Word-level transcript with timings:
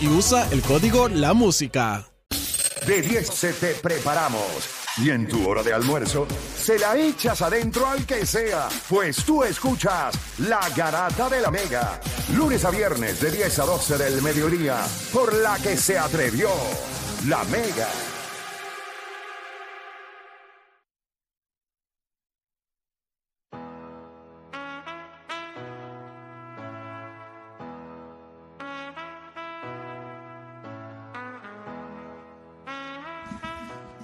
Y 0.00 0.08
usa 0.08 0.46
el 0.52 0.60
código 0.60 1.08
La 1.08 1.32
Música. 1.32 2.06
De 2.86 3.00
10 3.00 3.26
se 3.26 3.52
te 3.54 3.74
preparamos. 3.74 4.68
Y 4.98 5.10
en 5.10 5.26
tu 5.26 5.48
hora 5.48 5.62
de 5.62 5.72
almuerzo, 5.72 6.28
se 6.56 6.78
la 6.78 6.96
echas 6.96 7.40
adentro 7.40 7.86
al 7.86 8.04
que 8.04 8.26
sea, 8.26 8.68
pues 8.88 9.24
tú 9.24 9.42
escuchas 9.42 10.14
La 10.38 10.60
Garata 10.76 11.30
de 11.30 11.40
la 11.40 11.50
Mega. 11.50 11.98
Lunes 12.36 12.64
a 12.64 12.70
viernes 12.70 13.20
de 13.20 13.30
10 13.30 13.58
a 13.58 13.64
12 13.64 13.98
del 13.98 14.22
mediodía, 14.22 14.84
por 15.12 15.32
la 15.32 15.56
que 15.56 15.76
se 15.78 15.98
atrevió 15.98 16.50
La 17.26 17.42
Mega. 17.44 17.88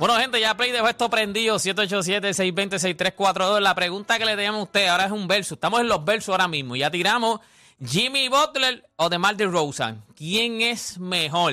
Bueno, 0.01 0.17
gente, 0.17 0.41
ya 0.41 0.57
Play 0.57 0.73
dejó 0.73 0.89
esto 0.89 1.09
prendido. 1.11 1.57
787-620-6342. 1.57 3.61
La 3.61 3.75
pregunta 3.75 4.19
que 4.19 4.25
le 4.25 4.35
teníamos 4.35 4.61
a 4.61 4.65
usted 4.65 4.89
ahora 4.89 5.05
es 5.05 5.13
un 5.13 5.29
verso. 5.29 5.55
Estamos 5.55 5.81
en 5.81 5.89
los 5.89 6.03
versos 6.05 6.31
ahora 6.31 6.49
mismo. 6.49 6.75
Ya 6.75 6.91
tiramos 6.91 7.41
Jimmy 7.85 8.29
Butler 8.31 8.89
o 8.97 9.11
DeMar 9.11 9.37
DeRozan. 9.37 10.03
¿Quién 10.17 10.63
es 10.63 10.99
mejor? 10.99 11.53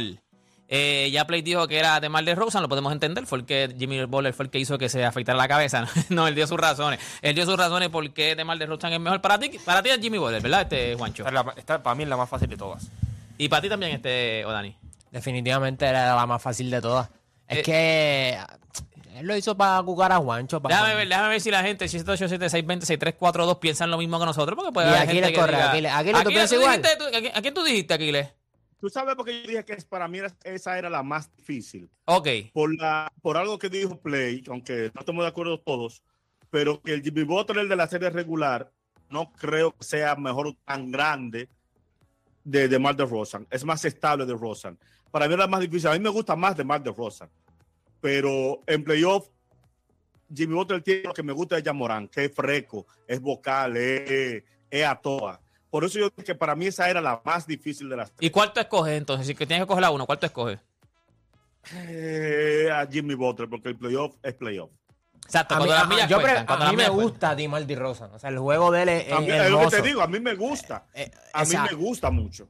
Eh, 0.69 1.09
ya 1.11 1.27
Play 1.27 1.41
dijo 1.41 1.67
que 1.67 1.77
era 1.77 1.99
DeMar 1.99 2.23
DeRozan. 2.23 2.61
Lo 2.61 2.69
podemos 2.69 2.93
entender. 2.93 3.25
Fue 3.25 3.39
el 3.39 3.45
que 3.45 3.75
Jimmy 3.77 4.05
Butler 4.05 4.33
fue 4.33 4.45
el 4.45 4.49
que 4.49 4.59
hizo 4.59 4.77
que 4.77 4.87
se 4.87 5.03
afeitara 5.03 5.37
la 5.37 5.49
cabeza. 5.49 5.85
no, 6.09 6.25
él 6.25 6.33
dio 6.33 6.47
sus 6.47 6.57
razones. 6.57 7.01
Él 7.21 7.35
dio 7.35 7.45
sus 7.45 7.57
razones 7.57 7.89
por 7.89 8.09
qué 8.13 8.37
DeMar 8.37 8.57
DeRozan 8.57 8.93
es 8.93 8.99
mejor. 9.01 9.19
Para 9.19 9.37
ti, 9.39 9.51
para 9.65 9.83
ti 9.83 9.89
es 9.89 9.99
Jimmy 9.99 10.19
Butler, 10.19 10.41
¿verdad, 10.41 10.61
este 10.61 10.95
Juancho? 10.95 11.23
Esta 11.27 11.37
es 11.37 11.45
la- 11.45 11.53
esta 11.57 11.83
para 11.83 11.95
mí 11.95 12.03
es 12.03 12.09
la 12.09 12.15
más 12.15 12.29
fácil 12.29 12.47
de 12.49 12.55
todas. 12.55 12.87
Y 13.37 13.49
para 13.49 13.61
ti 13.61 13.67
también, 13.67 13.91
este 13.93 14.45
Odani. 14.45 14.73
Definitivamente 15.11 15.85
era 15.85 16.15
la 16.15 16.25
más 16.25 16.41
fácil 16.41 16.71
de 16.71 16.79
todas. 16.81 17.09
Es 17.47 17.59
Eh, 17.59 17.63
que 17.63 18.37
él 19.19 19.25
lo 19.25 19.35
hizo 19.35 19.55
para 19.57 19.81
jugar 19.83 20.11
a 20.11 20.17
Juancho. 20.17 20.61
Para 20.61 20.75
Déjame 20.75 20.95
ver, 20.95 21.07
déjame 21.07 21.29
ver 21.29 21.41
si 21.41 21.49
la 21.51 21.63
gente 21.63 21.87
787-620-6342 21.87 23.59
piensan 23.59 23.89
lo 23.91 23.97
mismo 23.97 24.19
que 24.19 24.25
nosotros. 24.25 24.55
Porque 24.55 24.71
puede 24.71 24.87
Y 24.89 24.93
haber 24.93 25.09
gente 25.09 25.31
que 25.31 25.39
corre, 25.39 25.53
diga- 25.53 25.69
Aquiles. 25.71 25.91
Aquiles, 25.93 26.23
¿tú 26.23 26.29
piensas 26.29 26.49
¿tú 26.49 26.55
igual? 26.57 26.81
dijiste- 26.81 26.97
tú- 26.97 27.05
a 27.17 27.19
quién- 27.21 27.31
¿A 27.37 27.41
quién 27.41 27.53
tú 27.53 27.63
dijiste, 27.63 27.93
Aquiles? 27.93 28.27
Tú 28.79 28.89
sabes 28.89 29.15
por 29.15 29.25
qué 29.25 29.41
yo 29.41 29.47
dije 29.47 29.65
que 29.65 29.73
es, 29.73 29.85
para 29.85 30.07
mí 30.07 30.19
esa 30.43 30.77
era 30.77 30.89
la 30.89 31.01
más 31.01 31.35
difícil. 31.35 31.89
Ok. 32.05 32.27
Por, 32.53 32.75
la, 32.77 33.11
por 33.23 33.35
algo 33.37 33.57
que 33.57 33.69
dijo 33.69 33.97
Play, 33.99 34.43
aunque 34.49 34.91
no 34.93 34.99
estamos 34.99 35.23
de 35.23 35.29
acuerdo 35.29 35.59
todos, 35.59 36.03
pero 36.51 36.79
que 36.81 36.93
el 36.93 37.01
Jimmy 37.01 37.23
Butler 37.23 37.67
de 37.67 37.75
la 37.75 37.87
serie 37.87 38.09
regular 38.11 38.69
no 39.09 39.31
creo 39.31 39.71
que 39.71 39.83
sea 39.83 40.15
mejor 40.15 40.55
tan 40.63 40.91
grande 40.91 41.49
de, 42.43 42.67
de 42.67 42.77
Mar 42.79 42.95
de 42.95 43.05
Rosan. 43.05 43.47
Es 43.49 43.65
más 43.65 43.83
estable 43.83 44.25
de 44.27 44.33
Rosan. 44.35 44.77
Para 45.11 45.27
mí 45.27 45.33
era 45.33 45.47
más 45.47 45.61
difícil. 45.61 45.87
A 45.89 45.93
mí 45.93 45.99
me 45.99 46.09
gusta 46.09 46.35
más 46.35 46.55
de 46.57 46.63
Mar 46.63 46.81
de 46.83 46.91
Rosan. 46.91 47.29
Pero 48.01 48.61
en 48.67 48.83
playoff, 48.83 49.27
Jimmy 50.33 50.53
Butler 50.53 50.81
tiene 50.81 51.03
lo 51.03 51.13
que 51.13 51.23
me 51.23 51.33
gusta 51.33 51.55
de 51.55 51.63
Jamorán, 51.63 52.07
que 52.07 52.25
es 52.25 52.33
freco, 52.35 52.85
es 53.07 53.19
vocal, 53.21 53.75
es, 53.77 54.43
es 54.69 54.85
a 54.85 54.95
toa. 54.95 55.39
Por 55.69 55.83
eso 55.83 55.99
yo 55.99 56.09
dije 56.09 56.23
que 56.23 56.35
para 56.35 56.55
mí 56.55 56.67
esa 56.67 56.89
era 56.89 57.01
la 57.01 57.21
más 57.25 57.45
difícil 57.47 57.89
de 57.89 57.97
las 57.97 58.11
¿Y 58.19 58.29
cuál 58.29 58.53
tú 58.53 58.59
escoges 58.59 58.97
entonces? 58.97 59.27
Si 59.27 59.35
que 59.35 59.45
tienes 59.45 59.63
que 59.65 59.67
coger 59.67 59.81
la 59.81 59.91
uno, 59.91 60.05
¿cuál 60.05 60.19
tú 60.19 60.25
escoges? 60.25 60.59
Eh, 61.73 62.69
a 62.71 62.85
Jimmy 62.87 63.15
Butler, 63.15 63.49
porque 63.49 63.69
el 63.69 63.77
playoff 63.77 64.15
es 64.23 64.33
playoff. 64.33 64.71
Exacto, 65.25 65.55
A 65.55 65.59
mí, 65.59 65.65
cuando 65.65 65.73
las 65.75 65.83
a- 65.83 65.87
millas 65.87 66.09
yo 66.09 66.17
pre- 66.17 66.25
cuentan, 66.25 66.45
cuando 66.45 66.63
a 66.63 66.67
las 66.67 66.73
mí 66.73 66.77
me 66.77 66.83
cuentan. 66.89 67.03
gusta 67.09 67.35
Dimar 67.35 67.65
DeRozan. 67.67 68.11
O 68.13 68.19
sea, 68.19 68.29
el 68.29 68.39
juego 68.39 68.71
de 68.71 68.83
él 68.83 68.89
es, 68.89 69.07
es 69.07 69.13
A 69.13 69.19
mí- 69.19 69.29
es 69.29 69.49
lo 69.51 69.59
que 69.59 69.67
te 69.67 69.81
digo, 69.81 70.01
a 70.01 70.07
mí 70.07 70.19
me 70.21 70.35
gusta. 70.35 70.85
Eh, 70.93 71.11
A 71.33 71.43
mí 71.43 71.53
me 71.69 71.73
gusta 71.75 72.09
mucho. 72.09 72.47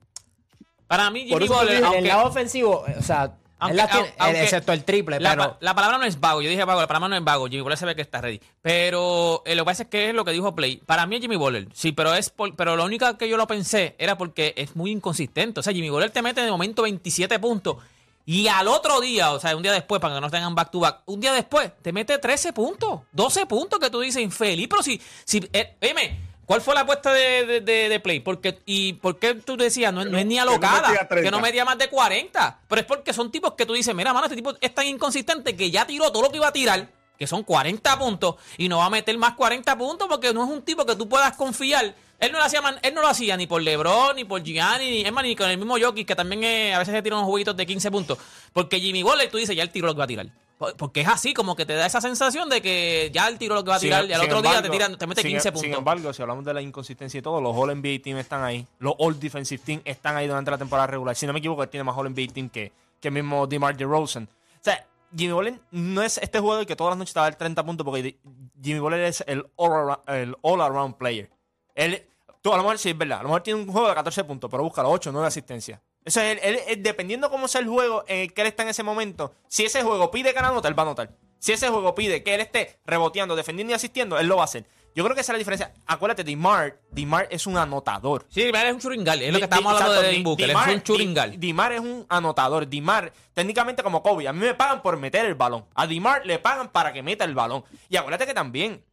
Para 0.88 1.10
mí, 1.12 1.26
Jimmy 1.28 1.48
Butler, 1.48 1.84
En 1.84 1.94
el 1.94 2.08
lado 2.08 2.28
ofensivo, 2.28 2.86
o 2.98 3.02
sea, 3.04 3.34
Aunque- 3.60 3.72
él 3.72 3.78
la 3.78 3.88
tiene, 3.88 4.14
aunque- 4.20 4.44
excepto 4.44 4.72
el 4.72 4.84
triple, 4.84 5.20
la, 5.20 5.32
pero 5.32 5.58
la 5.60 5.74
palabra 5.76 5.98
no 5.98 6.06
es 6.06 6.20
vago. 6.20 6.42
Yo 6.42 6.50
dije 6.50 6.64
vago, 6.64 6.80
la 6.82 6.88
palabra 6.88 7.10
no 7.10 7.16
es 7.18 7.24
vago. 7.24 7.48
Jimmy 7.48 7.62
Butler 7.62 7.78
se 7.78 7.86
ve 7.86 7.96
que 7.96 8.02
está 8.04 8.22
ready. 8.22 8.40
Pero 8.62 9.42
eh, 9.46 9.56
lo 9.56 9.64
que 9.64 9.66
pasa 9.66 9.84
es 9.84 9.90
que 9.90 10.10
es 10.10 10.16
lo 10.16 10.24
que 10.24 10.32
dijo 10.32 10.54
Play. 10.56 10.78
Para 10.86 11.06
mí 11.08 11.16
es 11.16 11.22
Jimmy 11.22 11.36
Butler. 11.36 11.68
Sí, 11.74 11.92
pero 11.92 12.14
es 12.14 12.30
por- 12.30 12.56
pero 12.56 12.76
lo 12.76 12.86
único 12.86 13.18
que 13.18 13.28
yo 13.28 13.36
lo 13.38 13.48
pensé 13.48 13.96
era 13.98 14.18
porque 14.18 14.54
es 14.58 14.76
muy 14.76 14.92
inconsistente. 14.92 15.60
O 15.60 15.64
sea, 15.64 15.74
Jimmy 15.74 15.90
Butler 15.90 16.12
te 16.12 16.22
mete 16.22 16.42
de 16.42 16.52
momento 16.52 16.84
27 16.84 17.40
puntos. 17.40 17.78
Y 18.26 18.48
al 18.50 18.68
otro 18.68 19.00
día, 19.00 19.32
o 19.32 19.40
sea, 19.40 19.56
un 19.56 19.64
día 19.64 19.72
después, 19.72 20.02
para 20.02 20.16
que 20.16 20.22
no 20.22 20.30
tengan 20.30 20.54
back 20.54 20.70
to 20.70 20.82
back, 20.82 21.00
un 21.06 21.20
día 21.22 21.32
después 21.32 21.72
te 21.82 21.94
mete 21.94 22.18
13 22.18 22.52
puntos, 22.52 23.02
12 23.14 23.46
puntos 23.46 23.80
que 23.80 23.90
tú 23.90 24.02
dices 24.02 24.22
infeliz. 24.22 24.68
Pero 24.70 24.84
si, 24.84 25.02
si 25.24 25.50
eh, 25.54 25.76
dime, 25.82 26.20
¿cuál 26.48 26.62
fue 26.62 26.74
la 26.74 26.82
apuesta 26.82 27.14
de, 27.14 27.46
de, 27.46 27.62
de- 27.62 27.90
de 27.90 28.00
Play? 28.00 28.22
Porque, 28.22 28.58
¿Y 28.66 28.94
por 28.94 29.20
qué 29.20 29.36
tú 29.36 29.56
decías? 29.56 29.94
No, 29.94 30.02
es- 30.02 30.08
no 30.10 30.18
es 30.18 30.26
ni 30.26 30.38
que 30.40 30.42
no 30.44 30.50
alocada, 30.50 30.90
metía 30.90 31.08
30. 31.08 31.24
que 31.24 31.32
no 31.32 31.40
metía 31.40 31.64
más 31.66 31.78
de 31.78 31.88
40. 31.90 32.62
Pero 32.68 32.82
es 32.82 32.88
porque 32.88 33.14
son 33.14 33.30
tipos 33.32 33.54
que 33.54 33.68
tú 33.68 33.74
dices, 33.74 33.94
mira, 33.94 34.12
mano, 34.14 34.26
este 34.26 34.36
tipo 34.36 34.54
es 34.60 34.74
tan 34.74 34.88
inconsistente 34.88 35.56
que 35.56 35.70
ya 35.70 35.86
tiró 35.86 36.12
todo 36.12 36.24
lo 36.24 36.32
que 36.32 36.38
iba 36.38 36.48
a 36.48 36.52
tirar, 36.54 36.90
que 37.20 37.28
son 37.28 37.44
40 37.44 38.00
puntos, 38.00 38.36
y 38.58 38.68
no 38.70 38.80
va 38.80 38.86
a 38.86 38.90
meter 38.90 39.16
más 39.20 39.34
40 39.36 39.78
puntos 39.78 40.08
porque 40.08 40.34
no 40.34 40.44
es 40.46 40.50
un 40.50 40.64
tipo 40.64 40.84
que 40.88 40.96
tú 40.96 41.08
puedas 41.08 41.36
confiar. 41.36 41.94
Él 42.20 42.32
no 42.32 42.40
lo 42.40 42.46
hacía, 42.46 42.62
él 42.82 42.94
no 42.96 43.02
lo 43.02 43.08
hacía 43.10 43.38
ni 43.38 43.46
por 43.46 43.62
LeBron, 43.62 44.16
ni 44.16 44.24
por 44.24 44.42
Gianni, 44.42 44.90
ni, 44.90 45.02
es 45.02 45.12
más, 45.12 45.24
ni 45.24 45.36
con 45.36 45.50
el 45.52 45.58
mismo 45.60 45.78
Jokic, 45.80 46.08
que 46.08 46.16
también 46.16 46.44
eh, 46.44 46.74
a 46.74 46.80
veces 46.80 46.96
se 46.96 47.02
tira 47.04 47.16
unos 47.16 47.28
jueguitos 47.28 47.56
de 47.56 47.66
15 47.68 47.92
puntos. 47.92 48.18
Porque 48.54 48.80
Jimmy 48.80 49.04
Butler, 49.04 49.30
tú 49.30 49.38
dices, 49.38 49.56
ya 49.56 49.62
él 49.62 49.70
tiró 49.70 49.86
lo 49.86 49.94
que 49.94 50.00
va 50.00 50.06
a 50.06 50.08
tirar. 50.08 50.26
Por- 50.58 50.76
Porque 50.76 51.02
es 51.02 51.08
así, 51.08 51.34
como 51.34 51.56
que 51.56 51.66
te 51.66 51.74
da 51.74 51.86
esa 51.86 52.02
sensación 52.02 52.50
de 52.50 52.62
que 52.62 53.12
ya 53.14 53.28
él 53.28 53.38
tiró 53.38 53.54
lo 53.56 53.64
que 53.64 53.70
va 53.70 53.76
a 53.76 53.80
tirar 53.80 54.06
y 54.06 54.14
al 54.14 54.22
Sin 54.22 54.30
otro 54.30 54.42
día 54.42 54.52
te, 54.62 54.68
embargo, 54.68 54.74
tira, 54.86 54.98
te 54.98 55.08
mete 55.08 55.22
sin- 55.22 55.32
15 55.32 55.44
Sin 55.52 55.54
puntos. 55.62 55.78
embargo, 55.78 56.14
si 56.14 56.22
hablamos 56.24 56.44
de 56.46 56.54
la 56.54 56.62
inconsistencia 56.62 57.20
y 57.20 57.22
todo, 57.22 57.40
los 57.42 57.56
All 57.56 57.70
NBA 57.76 58.02
Team 58.02 58.18
están 58.18 58.44
ahí. 58.44 58.66
Los 58.80 58.96
All 58.98 59.20
Defensive 59.20 59.62
Team 59.64 59.82
están 59.86 60.16
ahí 60.18 60.28
durante 60.28 60.50
la 60.50 60.58
temporada 60.58 60.88
regular. 60.88 61.16
Si 61.16 61.28
no 61.28 61.34
me 61.34 61.40
equivoco, 61.40 61.62
él 61.64 61.70
tiene 61.70 61.84
más 61.84 61.96
All 61.96 62.08
NBA 62.10 62.34
Team 62.34 62.50
que, 62.50 62.72
que 63.00 63.08
el 63.10 63.14
mismo 63.14 63.46
DeMar 63.46 63.78
DeRozan. 63.78 64.24
O 64.26 64.60
sea, 64.64 64.84
Jimmy 65.16 65.32
Butler 65.34 65.60
no 65.72 66.02
es 66.02 66.18
este 66.18 66.40
jugador 66.40 66.66
que 66.66 66.76
todas 66.76 66.92
las 66.92 66.98
noches 66.98 67.14
te 67.14 67.20
va 67.20 67.28
a 67.28 67.30
dar 67.30 67.38
30 67.38 67.64
puntos 67.64 67.86
porque 67.86 68.18
Jimmy 68.62 68.80
Butler 68.80 69.02
es 69.02 69.24
el 69.28 69.46
all-around 69.56 70.00
el 70.10 70.36
all 70.42 70.60
around 70.62 70.96
player. 70.96 71.30
Él, 71.76 72.04
tú, 72.42 72.52
a 72.52 72.58
lo 72.58 72.64
mejor 72.64 72.80
sí 72.80 72.90
es 72.90 72.98
verdad. 72.98 73.20
A 73.20 73.22
lo 73.24 73.30
mejor 73.30 73.42
tiene 73.44 73.62
un 73.62 73.72
juego 73.72 73.88
de 73.88 73.94
14 73.94 74.24
puntos, 74.24 74.50
pero 74.50 74.64
busca 74.64 74.82
los 74.82 74.92
8 74.92 75.12
9 75.12 75.28
asistencias. 75.28 75.80
Eso 76.08 76.22
es, 76.22 76.32
él, 76.34 76.40
él- 76.42 76.60
él- 76.68 76.84
dependiendo 76.84 77.30
cómo 77.30 77.48
sea 77.48 77.62
el 77.62 77.68
juego 77.68 78.04
en 78.08 78.20
el 78.22 78.34
que 78.34 78.42
él 78.42 78.48
está 78.48 78.64
en 78.64 78.70
ese 78.70 78.82
momento, 78.84 79.34
si 79.48 79.66
ese 79.66 79.84
juego 79.84 80.10
pide 80.10 80.34
que 80.34 80.40
anota, 80.40 80.68
él 80.68 80.78
va 80.78 80.84
a 80.84 80.86
anotar. 80.86 81.12
Si 81.40 81.52
ese 81.52 81.68
juego 81.70 81.94
pide 81.94 82.24
que 82.24 82.34
él 82.34 82.42
esté 82.42 82.80
reboteando, 82.86 83.36
defendiendo 83.36 83.72
y 83.72 83.76
asistiendo, 83.76 84.18
él 84.18 84.26
lo 84.28 84.38
va 84.38 84.42
a 84.44 84.46
hacer. 84.46 84.66
Yo 84.96 85.04
creo 85.04 85.14
que 85.14 85.22
esa 85.22 85.32
es 85.32 85.36
la 85.36 85.38
diferencia. 85.38 85.74
Acuérdate, 85.86 86.24
Dimar, 86.24 86.80
Dimar 86.90 87.28
es 87.30 87.46
un 87.46 87.56
anotador. 87.58 88.26
Sí, 88.30 88.42
él 88.42 88.56
es 88.56 88.74
un 88.74 88.80
churingal, 88.80 89.22
es 89.22 89.32
lo 89.32 89.38
que 89.38 89.44
estamos 89.44 89.66
di- 89.72 89.76
hablando 89.76 89.92
exacto, 89.94 90.02
de 90.02 90.08
Devin 90.08 90.24
Booker, 90.24 90.48
Dimar- 90.50 90.70
es 90.70 90.76
un 90.76 90.82
churingal. 90.84 91.32
Di- 91.32 91.38
Dimar 91.38 91.72
es 91.74 91.80
un 91.82 92.06
anotador. 92.10 92.68
Dimar, 92.68 93.14
técnicamente 93.34 93.84
como 93.84 94.02
Kobe, 94.02 94.28
a 94.28 94.34
mí 94.34 94.40
me 94.40 94.56
pagan 94.56 94.82
por 94.82 94.98
meter 94.98 95.26
el 95.28 95.36
balón. 95.36 95.66
A 95.76 95.86
Dimar 95.86 96.26
le 96.26 96.40
pagan 96.40 96.70
para 96.72 96.92
que 96.94 97.04
meta 97.04 97.26
el 97.26 97.36
balón. 97.36 97.64
Y 97.90 97.98
acuérdate 97.98 98.26
que 98.26 98.34
también, 98.34 98.84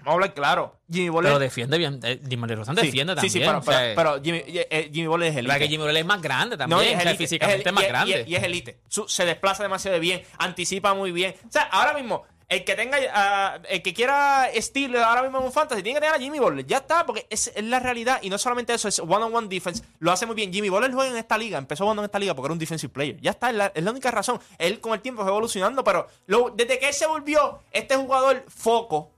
vamos 0.00 0.08
a 0.08 0.12
hablar 0.12 0.34
claro, 0.34 0.76
Jimmy 0.90 1.08
Butler... 1.08 1.30
Pero 1.32 1.38
defiende 1.38 1.78
bien, 1.78 2.00
eh, 2.02 2.20
Jimmy 2.28 2.48
Sí, 2.48 2.54
defiende 2.74 3.12
sí, 3.12 3.16
también. 3.16 3.30
sí, 3.32 3.38
pero, 3.40 3.58
o 3.58 3.62
sea, 3.62 3.78
pero- 3.78 3.94
pero 3.96 4.22
Jimmy, 4.22 4.38
eh, 4.38 4.66
eh, 4.70 4.90
Jimmy 4.92 5.06
Butler 5.06 5.28
es 5.28 5.34
la 5.34 5.40
elite. 5.40 5.58
que 5.58 5.68
Jimmy 5.68 5.82
Butler 5.84 5.96
es 6.00 6.06
más 6.06 6.22
grande 6.22 6.56
también, 6.56 6.78
No, 6.78 6.82
y 6.84 6.88
es 6.88 6.94
o 6.96 7.00
sea, 7.00 7.10
elite, 7.10 7.24
físicamente 7.24 7.68
es 7.68 7.74
más 7.74 7.84
y- 7.84 7.86
grande. 7.86 8.24
Y, 8.26 8.34
es 8.34 8.42
elite. 8.42 8.80
Su- 8.88 9.08
se 9.08 9.24
desplaza 9.24 9.62
demasiado 9.62 9.98
bien, 10.00 10.22
anticipa 10.38 10.94
muy 10.94 11.12
bien. 11.12 11.34
O 11.48 11.52
sea, 11.52 11.62
ahora 11.64 11.94
mismo, 11.94 12.24
el 12.48 12.64
que 12.64 12.74
tenga, 12.74 12.98
ah, 13.14 13.58
el 13.68 13.80
que 13.80 13.94
quiera 13.94 14.48
estilo 14.50 15.04
ahora 15.04 15.22
mismo 15.22 15.38
en 15.38 15.44
un 15.44 15.52
fantasy, 15.52 15.84
tiene 15.84 16.00
que 16.00 16.04
tener 16.06 16.16
a 16.16 16.18
Jimmy 16.18 16.40
Butler. 16.40 16.66
Ya 16.66 16.78
está, 16.78 17.06
porque 17.06 17.24
es, 17.30 17.52
es 17.54 17.62
la 17.62 17.78
realidad. 17.78 18.18
Y 18.22 18.28
no 18.28 18.38
solamente 18.38 18.74
eso, 18.74 18.88
es 18.88 18.98
one-on-one 18.98 19.46
defense. 19.46 19.84
Lo 20.00 20.10
hace 20.10 20.26
muy 20.26 20.34
bien. 20.34 20.52
Jimmy 20.52 20.68
Butler 20.68 20.92
juega 20.92 21.12
en 21.12 21.16
esta 21.16 21.38
liga. 21.38 21.58
Empezó 21.58 21.84
jugando 21.84 22.02
en 22.02 22.06
esta 22.06 22.18
liga 22.18 22.34
porque 22.34 22.46
era 22.46 22.52
un 22.54 22.58
defensive 22.58 22.92
player. 22.92 23.20
Ya 23.20 23.30
está, 23.30 23.50
es 23.50 23.54
la, 23.56 23.66
es 23.72 23.84
la 23.84 23.92
única 23.92 24.10
razón. 24.10 24.40
Él 24.58 24.80
con 24.80 24.94
el 24.94 25.00
tiempo 25.00 25.22
fue 25.22 25.30
evolucionando, 25.30 25.84
pero 25.84 26.08
lo- 26.26 26.50
desde 26.50 26.80
que 26.80 26.88
él 26.88 26.94
se 26.94 27.06
volvió 27.06 27.60
este 27.70 27.94
jugador 27.94 28.44
foco, 28.48 29.12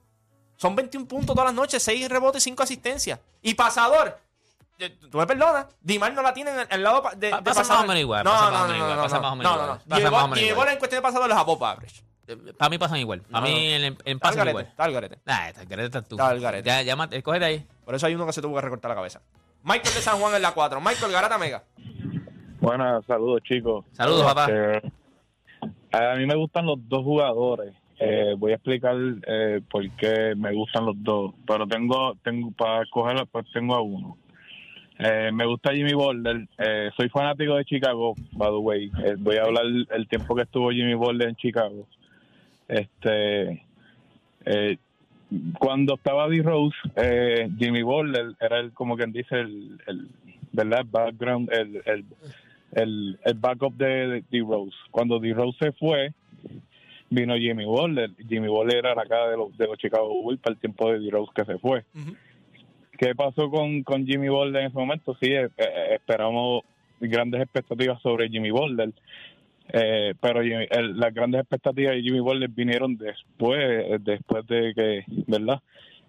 son 0.63 0.75
21 0.77 1.05
puntos 1.07 1.35
todas 1.35 1.45
las 1.47 1.53
noches, 1.53 1.83
6 1.83 2.07
rebotes, 2.09 2.41
5 2.43 2.63
asistencias. 2.63 3.19
Y 3.41 3.53
pasador. 3.53 4.17
eh, 4.79 4.97
Tú 5.11 5.17
me 5.17 5.27
perdonas, 5.27 5.67
Dimar 5.81 6.13
no 6.13 6.21
la 6.21 6.33
tiene 6.33 6.51
en 6.51 6.59
el, 6.61 6.67
el 6.69 6.83
lado 6.83 7.03
de, 7.17 7.27
de 7.31 7.41
pasa 7.41 7.61
más 7.63 7.83
o 7.83 7.87
menos 7.87 7.97
igual, 7.97 8.23
No, 8.23 8.31
no, 8.49 8.67
no, 8.67 8.77
no, 8.77 8.95
no, 8.95 9.01
pasa 9.03 9.15
no, 9.17 9.21
más 9.23 9.31
o 9.33 9.35
menos 9.35 9.51
no, 9.51 9.57
no, 9.57 9.63
igual, 9.65 9.79
no. 9.83 9.89
pasa 9.89 9.95
Jimmy 9.97 10.03
más 10.03 10.13
o 10.13 10.15
Butler- 10.15 10.23
menos 10.29 10.37
Jimmy 10.39 10.47
igual. 10.49 10.57
Butler 10.59 10.73
en 10.73 10.79
cuestión 10.79 10.97
de 10.97 11.01
pasador 11.03 11.29
es 11.31 11.35
above 11.37 11.63
average. 11.63 12.03
Para 12.57 12.69
mí 12.69 12.77
pasan 12.77 12.97
igual. 12.99 13.21
Para 13.21 13.41
No, 13.41 13.45
mí 13.47 13.53
no. 13.79 13.85
en, 13.85 13.97
en 14.05 14.19
pasan 14.19 14.37
garete, 14.37 14.49
igual. 14.51 14.65
está 14.67 14.83
al 14.85 14.93
garete. 14.93 15.19
Ah, 15.25 15.49
está 15.49 15.61
al 15.61 15.67
garete 15.67 15.85
estás 15.87 16.07
tú. 16.07 16.15
Está 16.15 16.29
al 16.29 16.39
garete. 16.39 16.67
Ya, 16.69 16.81
ya, 16.81 16.95
mate- 16.95 17.17
escoge 17.17 17.39
de 17.39 17.45
ahí. 17.45 17.67
Por 17.83 17.93
eso 17.95 18.05
hay 18.07 18.15
uno 18.15 18.25
que 18.25 18.31
se 18.33 18.41
tuvo 18.41 18.55
que 18.55 18.61
recortar 18.61 18.89
la 18.89 18.95
cabeza. 18.95 19.21
Michael 19.63 19.93
de 19.93 20.01
San 20.01 20.17
Juan 20.19 20.33
en 20.33 20.41
la 20.41 20.53
4. 20.53 20.79
Michael 20.79 21.11
Garata 21.11 21.37
Mega. 21.37 21.63
Buenas, 22.61 23.05
saludos 23.05 23.41
chicos. 23.43 23.83
Saludos, 23.91 24.23
papá. 24.23 24.45
Este, 24.49 24.91
a 25.91 26.15
mí 26.15 26.25
me 26.25 26.35
gustan 26.35 26.65
los 26.65 26.77
dos 26.87 27.03
jugadores. 27.03 27.73
Eh, 28.05 28.35
voy 28.37 28.51
a 28.51 28.55
explicar 28.55 28.97
eh, 29.25 29.61
por 29.71 29.89
qué 29.91 30.33
me 30.35 30.53
gustan 30.53 30.85
los 30.85 31.01
dos, 31.01 31.33
pero 31.47 31.65
tengo, 31.65 32.15
tengo 32.21 32.51
para 32.51 32.83
escoger, 32.83 33.25
pues 33.31 33.45
tengo 33.53 33.75
a 33.75 33.81
uno. 33.81 34.17
Eh, 34.99 35.31
me 35.33 35.45
gusta 35.45 35.73
Jimmy 35.73 35.93
Butler. 35.93 36.45
Eh, 36.57 36.89
soy 36.97 37.07
fanático 37.07 37.55
de 37.55 37.63
Chicago, 37.63 38.13
by 38.33 38.49
the 38.49 38.57
way. 38.57 38.91
Eh, 39.05 39.15
voy 39.17 39.37
a 39.37 39.43
hablar 39.43 39.65
el 39.65 40.07
tiempo 40.09 40.35
que 40.35 40.41
estuvo 40.41 40.69
Jimmy 40.71 40.95
Butler 40.95 41.29
en 41.29 41.35
Chicago. 41.35 41.87
Este, 42.67 43.63
cuando 45.57 45.95
estaba 45.95 46.27
D 46.27 46.41
Rose, 46.41 46.75
Jimmy 47.57 47.83
Butler 47.83 48.35
era 48.41 48.59
el, 48.59 48.73
como 48.73 48.97
quien 48.97 49.13
dice 49.13 49.39
el, 49.39 50.09
¿verdad? 50.51 50.85
Background, 50.89 51.49
el, 51.53 51.81
el, 51.85 52.05
el, 52.73 53.19
el 53.23 53.33
backup 53.35 53.75
de 53.75 54.23
D 54.29 54.39
Rose. 54.41 54.75
Cuando 54.91 55.19
D 55.19 55.33
Rose 55.33 55.57
se 55.59 55.71
fue, 55.71 56.13
vino 57.13 57.35
Jimmy 57.37 57.65
Butler. 57.65 58.11
Jimmy 58.27 58.47
Butler 58.47 58.77
era 58.77 58.95
la 58.95 59.05
cara 59.05 59.29
de 59.29 59.37
los, 59.37 59.55
de 59.57 59.67
los 59.67 59.77
Chicago 59.77 60.09
Bulls 60.21 60.39
para 60.39 60.53
el 60.53 60.59
tiempo 60.59 60.91
de 60.91 60.99
D 60.99 61.09
Rose 61.11 61.31
que 61.35 61.45
se 61.45 61.57
fue. 61.59 61.83
¿Qué 62.97 63.15
pasó 63.15 63.49
con, 63.49 63.83
con 63.83 64.05
Jimmy 64.05 64.29
Butler 64.29 64.61
en 64.61 64.67
ese 64.67 64.77
momento? 64.77 65.15
Sí, 65.21 65.31
eh, 65.31 65.49
eh, 65.57 65.87
esperamos 65.95 66.63
grandes 66.99 67.41
expectativas 67.41 68.01
sobre 68.01 68.29
Jimmy 68.29 68.51
Butler. 68.51 68.91
Eh, 69.71 70.13
pero 70.19 70.41
Jimmy- 70.43 70.67
el- 70.69 70.97
las 70.97 71.13
grandes 71.13 71.41
expectativas 71.41 71.95
de 71.95 72.01
Jimmy 72.01 72.19
Butler 72.19 72.49
vinieron 72.49 72.97
después, 72.97 74.03
después 74.03 74.45
de 74.47 74.73
que, 74.75 75.03
¿verdad? 75.27 75.61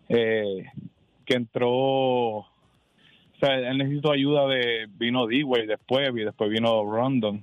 Eh, 0.09 0.65
que 1.25 1.35
entró, 1.35 1.71
o 1.71 2.47
sea, 3.41 3.56
él 3.59 3.79
necesitó 3.79 4.12
ayuda 4.12 4.47
de, 4.49 4.87
vino 4.99 5.27
D-Way 5.27 5.67
después 5.67 6.11
y 6.11 6.25
después 6.25 6.51
vino 6.51 6.85
Rondon, 6.85 7.43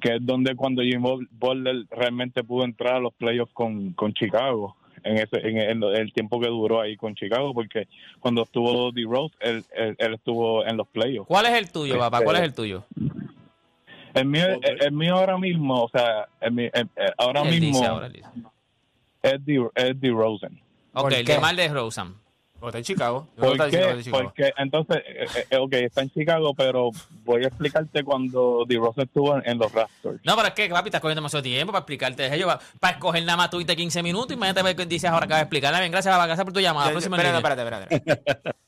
que 0.00 0.16
es 0.16 0.24
donde 0.26 0.54
cuando 0.56 0.82
Jimmy 0.82 1.26
Butler 1.30 1.84
realmente 1.90 2.42
pudo 2.44 2.64
entrar 2.64 2.94
a 2.96 3.00
los 3.00 3.12
playoffs 3.14 3.52
con, 3.52 3.92
con 3.92 4.12
Chicago. 4.14 4.76
En, 5.04 5.16
ese, 5.16 5.38
en, 5.48 5.56
el, 5.58 5.82
en 5.84 6.00
el 6.02 6.12
tiempo 6.12 6.40
que 6.40 6.48
duró 6.48 6.80
ahí 6.80 6.96
con 6.96 7.14
Chicago, 7.14 7.54
porque 7.54 7.86
cuando 8.18 8.42
estuvo 8.42 8.90
D-Rose, 8.90 9.34
él, 9.40 9.64
él, 9.74 9.94
él 9.96 10.14
estuvo 10.14 10.66
en 10.66 10.76
los 10.76 10.88
playoffs. 10.88 11.28
¿Cuál 11.28 11.46
es 11.46 11.52
el 11.52 11.70
tuyo, 11.70 11.96
papá? 11.98 12.16
Este, 12.18 12.24
¿Cuál 12.24 12.36
es 12.36 12.42
el 12.42 12.52
tuyo? 12.54 12.84
El 14.14 14.24
mío, 14.26 14.44
el, 14.62 14.82
el 14.82 14.92
mío 14.92 15.14
ahora 15.14 15.38
mismo, 15.38 15.84
o 15.84 15.88
sea, 15.88 16.26
el 16.40 16.52
mi- 16.52 16.64
el- 16.64 16.88
el- 16.96 17.12
ahora 17.16 17.44
mismo 17.44 17.66
dice 17.68 17.84
ahora, 17.86 18.08
es 19.22 19.44
D- 19.44 19.68
es 19.76 20.00
DeRozan. 20.00 20.60
Ok, 20.94 21.02
¿Por 21.02 21.12
el 21.14 21.24
de 21.24 21.38
mal 21.38 21.54
de 21.56 21.68
Rosen. 21.68 22.14
Porque 22.60 22.68
está 22.68 22.78
en 22.78 22.84
Chicago. 22.84 23.28
¿Por 23.36 23.52
diciendo 23.52 23.64
que 23.64 23.70
qué? 23.70 23.90
en 23.90 24.02
Chicago. 24.02 24.24
Porque 24.24 24.52
entonces, 24.56 24.96
eh, 25.06 25.46
eh, 25.50 25.56
ok, 25.56 25.72
está 25.74 26.02
en 26.02 26.10
Chicago, 26.10 26.54
pero 26.54 26.90
voy 27.24 27.44
a 27.44 27.48
explicarte 27.48 28.02
cuando 28.02 28.64
DeRozan 28.66 29.04
estuvo 29.04 29.36
en, 29.36 29.48
en 29.48 29.58
los 29.58 29.72
Raptors. 29.72 30.20
No, 30.24 30.34
pero 30.36 30.48
es 30.48 30.54
que, 30.54 30.68
papi, 30.68 30.88
estás 30.88 31.00
cogiendo 31.00 31.20
demasiado 31.20 31.42
tiempo 31.42 31.72
para 31.72 31.80
explicarte 31.80 32.26
eso. 32.26 32.46
Para, 32.46 32.60
para 32.80 32.94
escoger 32.94 33.22
nada 33.24 33.36
más 33.36 33.50
tuviste 33.50 33.76
15 33.76 34.02
minutos. 34.02 34.32
Imagínate 34.32 34.62
ver 34.62 34.76
qué 34.76 34.86
dices 34.86 35.08
ahora 35.08 35.26
que 35.26 35.32
vas 35.32 35.40
a 35.40 35.42
explicar. 35.42 35.78
Bien, 35.78 35.92
gracias, 35.92 36.14
gracias 36.14 36.44
por 36.44 36.52
tu 36.52 36.60
llamada. 36.60 36.90
Espérate, 36.90 37.36
espérate, 37.36 37.86
espérate. 37.94 38.58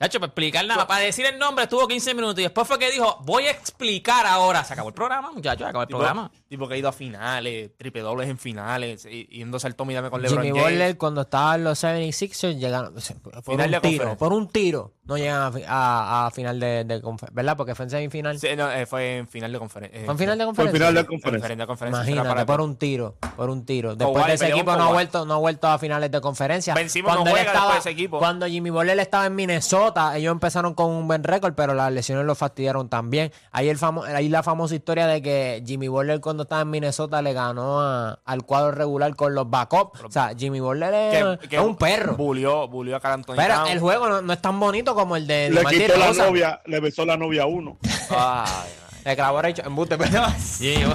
Chacho, 0.00 0.18
para 0.18 0.28
explicar 0.28 0.64
nada. 0.66 0.86
Para 0.86 1.04
decir 1.04 1.26
el 1.26 1.38
nombre 1.38 1.64
estuvo 1.64 1.86
15 1.86 2.14
minutos. 2.14 2.38
Y 2.38 2.42
después 2.44 2.66
fue 2.66 2.78
que 2.78 2.90
dijo, 2.90 3.18
voy 3.24 3.44
a 3.44 3.50
explicar 3.50 4.24
ahora. 4.26 4.64
Se 4.64 4.72
acabó 4.72 4.88
el 4.88 4.94
programa, 4.94 5.30
muchachos. 5.30 5.66
Acabó 5.66 5.82
el 5.82 5.88
Tipo, 5.88 5.98
programa. 5.98 6.30
tipo 6.48 6.66
que 6.66 6.74
ha 6.74 6.76
ido 6.78 6.88
a 6.88 6.92
finales, 6.92 7.70
triple 7.76 8.00
dobles 8.00 8.28
en 8.30 8.38
finales, 8.38 9.04
y, 9.04 9.26
yéndose 9.26 9.66
al 9.66 9.74
Tommy 9.74 9.92
Dame 9.92 10.08
con 10.08 10.22
LeBron 10.22 10.42
Jimmy 10.42 10.58
James. 10.58 10.72
Butler 10.72 10.96
cuando 10.96 11.20
estaban 11.20 11.64
los 11.64 11.84
76ers 11.84 12.58
llegaron 12.58 12.94
por 12.94 13.42
Final 13.42 13.66
un 13.66 13.72
de 13.72 13.80
tiro, 13.80 13.80
conferencia. 13.80 14.16
por 14.16 14.32
un 14.32 14.48
tiro 14.48 14.92
no 15.10 15.18
llegan 15.18 15.42
a, 15.42 15.52
fi- 15.52 15.64
a- 15.66 16.26
a 16.26 16.30
final 16.30 16.58
de, 16.58 16.84
de 16.84 17.00
conferencia, 17.02 17.34
¿verdad? 17.34 17.56
Porque 17.56 17.74
fue 17.74 17.84
en 17.84 17.90
semifinal. 17.90 18.38
Sí, 18.38 18.48
no, 18.56 18.70
eh, 18.70 18.86
fue 18.86 19.18
en 19.18 19.28
final 19.28 19.52
de 19.52 19.58
conferencia. 19.58 20.00
¿Fue 20.04 20.12
en 20.12 20.18
final 20.18 20.38
de 20.38 20.44
Fue 20.44 20.54
conferencia? 20.54 20.78
final 20.78 20.94
de 20.94 21.00
En 21.00 21.06
conferencia. 21.06 21.46
final 21.48 21.58
de 21.58 21.66
conferencia. 21.66 22.00
Imagínate, 22.02 22.28
para- 22.28 22.46
por 22.46 22.60
un 22.62 22.76
tiro, 22.76 23.16
por 23.36 23.50
un 23.50 23.64
tiro. 23.66 23.94
Después 23.96 24.16
Kawhi 24.18 24.28
de 24.28 24.34
ese 24.34 24.48
equipo 24.48 24.74
no 24.76 24.84
ha 24.84 24.92
vuelto, 24.92 25.26
no 25.26 25.34
ha 25.34 25.38
vuelto 25.38 25.68
a 25.68 25.78
finales 25.78 26.10
de 26.10 26.20
conferencia. 26.20 26.74
Ben 26.74 26.88
Simmons 26.88 27.16
no 27.16 27.22
él 27.24 27.30
juega 27.30 27.52
después 27.52 27.72
de 27.74 27.78
ese 27.80 27.90
equipo. 27.90 28.18
Cuando 28.18 28.46
Jimmy 28.46 28.70
Butler 28.70 28.98
estaba 29.00 29.26
en 29.26 29.34
Minnesota, 29.34 30.16
ellos 30.16 30.32
empezaron 30.32 30.74
con 30.74 30.90
un 30.90 31.06
buen 31.08 31.24
récord, 31.24 31.54
pero 31.54 31.74
las 31.74 31.92
lesiones 31.92 32.24
lo 32.24 32.34
fastidiaron 32.34 32.88
también. 32.88 33.32
Ahí 33.50 33.68
el 33.68 33.78
famo- 33.78 34.04
ahí 34.04 34.28
la 34.28 34.42
famosa 34.42 34.74
historia 34.74 35.06
de 35.06 35.20
que 35.22 35.62
Jimmy 35.66 35.88
Butler 35.88 36.20
cuando 36.20 36.44
estaba 36.44 36.62
en 36.62 36.70
Minnesota 36.70 37.20
le 37.22 37.32
ganó 37.32 37.80
a- 37.80 38.18
al 38.24 38.44
cuadro 38.44 38.70
regular 38.72 39.14
con 39.16 39.34
los 39.34 39.48
backups. 39.50 40.02
O 40.04 40.10
sea, 40.10 40.32
Jimmy 40.36 40.60
Butler 40.60 40.92
es, 40.94 41.38
que, 41.38 41.48
que 41.48 41.56
es 41.56 41.62
un 41.62 41.76
perro. 41.76 42.14
Bulió, 42.16 42.68
bulió 42.68 42.96
a 42.96 43.00
Carl 43.00 43.14
Anthony 43.14 43.34
Pero 43.36 43.66
el 43.66 43.80
juego 43.80 44.08
no, 44.08 44.22
no 44.22 44.32
es 44.32 44.40
tan 44.40 44.58
bonito 44.60 44.94
como 44.94 44.99
el 45.16 45.26
de 45.26 45.50
Le 45.50 45.56
DeMar 45.56 45.72
quitó 45.72 45.96
la 45.96 46.12
novia, 46.12 46.60
le 46.66 46.80
besó 46.80 47.04
la 47.04 47.16
novia 47.16 47.42
a 47.42 47.46
uno. 47.46 47.78
Ay, 48.10 48.70
Le 49.04 49.16
clavó 49.16 49.40
Rachel 49.42 49.66
embuste, 49.66 49.96
pero... 49.98 50.26
Sí, 50.38 50.74
yo- 50.80 50.92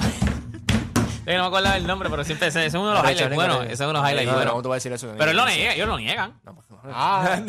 no 1.26 1.32
me 1.42 1.46
acuerdo 1.48 1.74
el 1.74 1.86
nombre, 1.86 2.08
pero 2.08 2.22
siempre 2.24 2.48
ese, 2.48 2.66
es 2.66 2.74
uno 2.74 2.88
de 2.88 2.94
los 2.94 3.02
highlights. 3.10 3.34
Bueno, 3.34 3.54
Rachel. 3.54 3.72
ese 3.72 3.82
es 3.84 3.90
uno 3.90 3.98
de 4.00 4.02
los 4.02 4.10
highlights. 4.10 4.26
no, 4.26 4.32
no, 4.32 4.36
bueno. 4.38 4.50
¿cómo 4.52 4.62
tú 4.62 4.68
vas 4.68 4.74
a 4.74 4.76
decir 4.76 4.92
eso? 4.92 5.12
Pero 5.18 5.30
él 5.32 5.36
lo 5.36 5.44
niega, 5.46 5.74
ellos 5.74 5.88
lo 5.88 5.98
niegan. 5.98 6.40
No, 6.44 6.54
pues, 6.54 6.70
no. 6.70 6.80
Ah, 6.84 7.40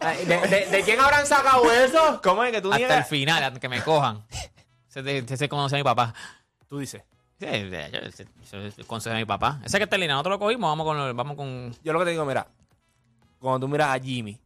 ¿De, 0.26 0.66
de, 0.70 0.82
quién 0.84 1.00
habrán 1.00 1.26
sacado 1.26 1.72
eso? 1.72 2.20
¿Cómo 2.22 2.44
es 2.44 2.52
que 2.52 2.60
tú 2.62 2.68
Hasta 2.72 2.84
el 2.84 2.88
niegas? 2.88 3.08
final, 3.08 3.42
hasta 3.42 3.58
que 3.58 3.68
me 3.68 3.82
cojan. 3.82 4.24
Ese, 4.94 5.24
ese 5.28 5.48
conoce 5.48 5.74
a 5.74 5.78
mi 5.78 5.82
papá. 5.84 6.14
Tú 6.68 6.78
dices. 6.78 7.02
Sí, 7.40 7.46
ese 7.46 7.86
ese- 8.06 8.26
ese 8.44 8.66
es 8.68 8.78
el 8.78 8.86
consejo 8.86 9.14
de 9.14 9.22
mi 9.22 9.26
papá. 9.26 9.60
Ese 9.64 9.76
que 9.78 9.84
está 9.84 9.96
en 9.96 10.00
línea, 10.02 10.14
nosotros 10.14 10.34
lo 10.34 10.38
cogimos, 10.38 10.70
vamos 10.70 10.86
con, 10.86 11.16
vamos 11.16 11.36
con 11.36 11.74
Yo 11.82 11.92
lo 11.92 11.98
que 11.98 12.04
te 12.06 12.10
digo, 12.12 12.24
mira, 12.24 12.46
cuando 13.40 13.66
tú 13.66 13.68
miras 13.68 13.88
a 13.94 13.98
Jimmy 14.00 14.40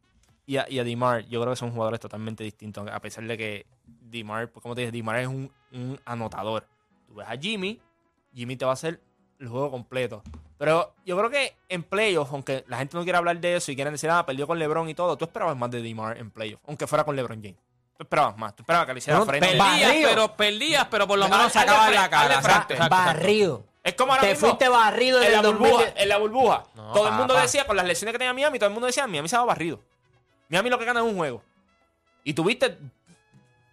y 0.51 0.57
a, 0.57 0.67
y 0.69 0.81
a 0.81 0.85
DeMar, 0.85 1.25
yo 1.29 1.41
creo 1.41 1.53
que 1.53 1.57
son 1.57 1.71
jugadores 1.71 2.01
totalmente 2.01 2.43
distintos, 2.43 2.89
a 2.91 2.99
pesar 3.01 3.23
de 3.23 3.39
que 3.39 3.67
DeMar, 3.87 4.49
pues 4.51 4.61
como 4.61 4.75
te 4.75 4.81
dije, 4.81 4.91
DeMar 4.91 5.21
es 5.21 5.29
un, 5.29 5.49
un 5.71 6.01
anotador. 6.05 6.67
Tú 7.07 7.15
ves 7.15 7.29
a 7.29 7.37
Jimmy, 7.37 7.81
Jimmy 8.35 8.57
te 8.57 8.65
va 8.65 8.73
a 8.73 8.75
hacer 8.75 9.01
el 9.39 9.47
juego 9.47 9.71
completo. 9.71 10.25
Pero 10.59 10.93
yo 11.07 11.17
creo 11.17 11.31
que 11.31 11.55
en 11.69 11.85
playoffs, 11.85 12.33
aunque 12.33 12.65
la 12.67 12.79
gente 12.79 12.97
no 12.97 13.05
quiera 13.05 13.19
hablar 13.19 13.39
de 13.39 13.55
eso 13.55 13.71
y 13.71 13.77
quieren 13.77 13.95
decir, 13.95 14.11
ah, 14.11 14.27
perdió 14.27 14.49
con 14.49 14.59
LeBron 14.59 14.89
y 14.89 14.95
todo, 14.95 15.17
tú 15.17 15.25
esperabas 15.25 15.57
más 15.57 15.71
de 15.71 15.83
DeMar 15.83 16.19
en 16.19 16.33
playoffs, 16.33 16.65
aunque 16.67 16.89
fuera 16.89 17.05
con 17.05 17.15
LeBron 17.15 17.41
James. 17.41 17.61
Tú 17.97 18.03
esperabas 18.03 18.37
más, 18.37 18.57
tú 18.57 18.65
esperabas 18.65 18.89
que 18.89 18.93
le 18.95 18.99
hiciera 18.99 19.21
Pero 19.21 19.31
frente. 19.31 19.47
perdí. 19.47 19.61
Perdías, 19.61 20.09
pero 20.11 20.37
perdías, 20.37 20.87
pero 20.91 21.07
por 21.07 21.19
lo 21.19 21.29
menos 21.29 21.53
sacabas 21.53 21.95
la 21.95 22.11
cara. 22.11 22.89
Barrido. 22.89 23.63
Es 23.85 23.95
como 23.95 24.13
ahora 24.13 24.23
Te 24.23 24.31
mismo, 24.31 24.49
fuiste 24.49 24.69
barrido 24.69 25.21
en 25.21 25.27
en 25.27 25.33
la 25.33 25.43
burbuja, 25.43 25.71
2000. 25.85 25.93
en 26.03 26.09
la 26.09 26.17
burbuja. 26.19 26.65
No, 26.75 26.93
todo 26.93 27.07
el 27.09 27.15
mundo 27.15 27.35
decía 27.35 27.65
con 27.67 27.77
las 27.77 27.87
lesiones 27.87 28.13
que 28.13 28.19
tenía 28.19 28.35
Miami, 28.35 28.59
todo 28.59 28.67
el 28.69 28.75
mundo 28.75 28.87
decía, 28.89 29.07
Miami 29.07 29.29
se 29.29 29.37
va 29.37 29.45
barrido. 29.45 29.81
Miami 30.51 30.69
lo 30.71 30.79
que 30.79 30.85
gana 30.85 31.01
es 31.01 31.07
un 31.07 31.17
juego. 31.17 31.43
Y 32.25 32.35
tuviste 32.35 32.77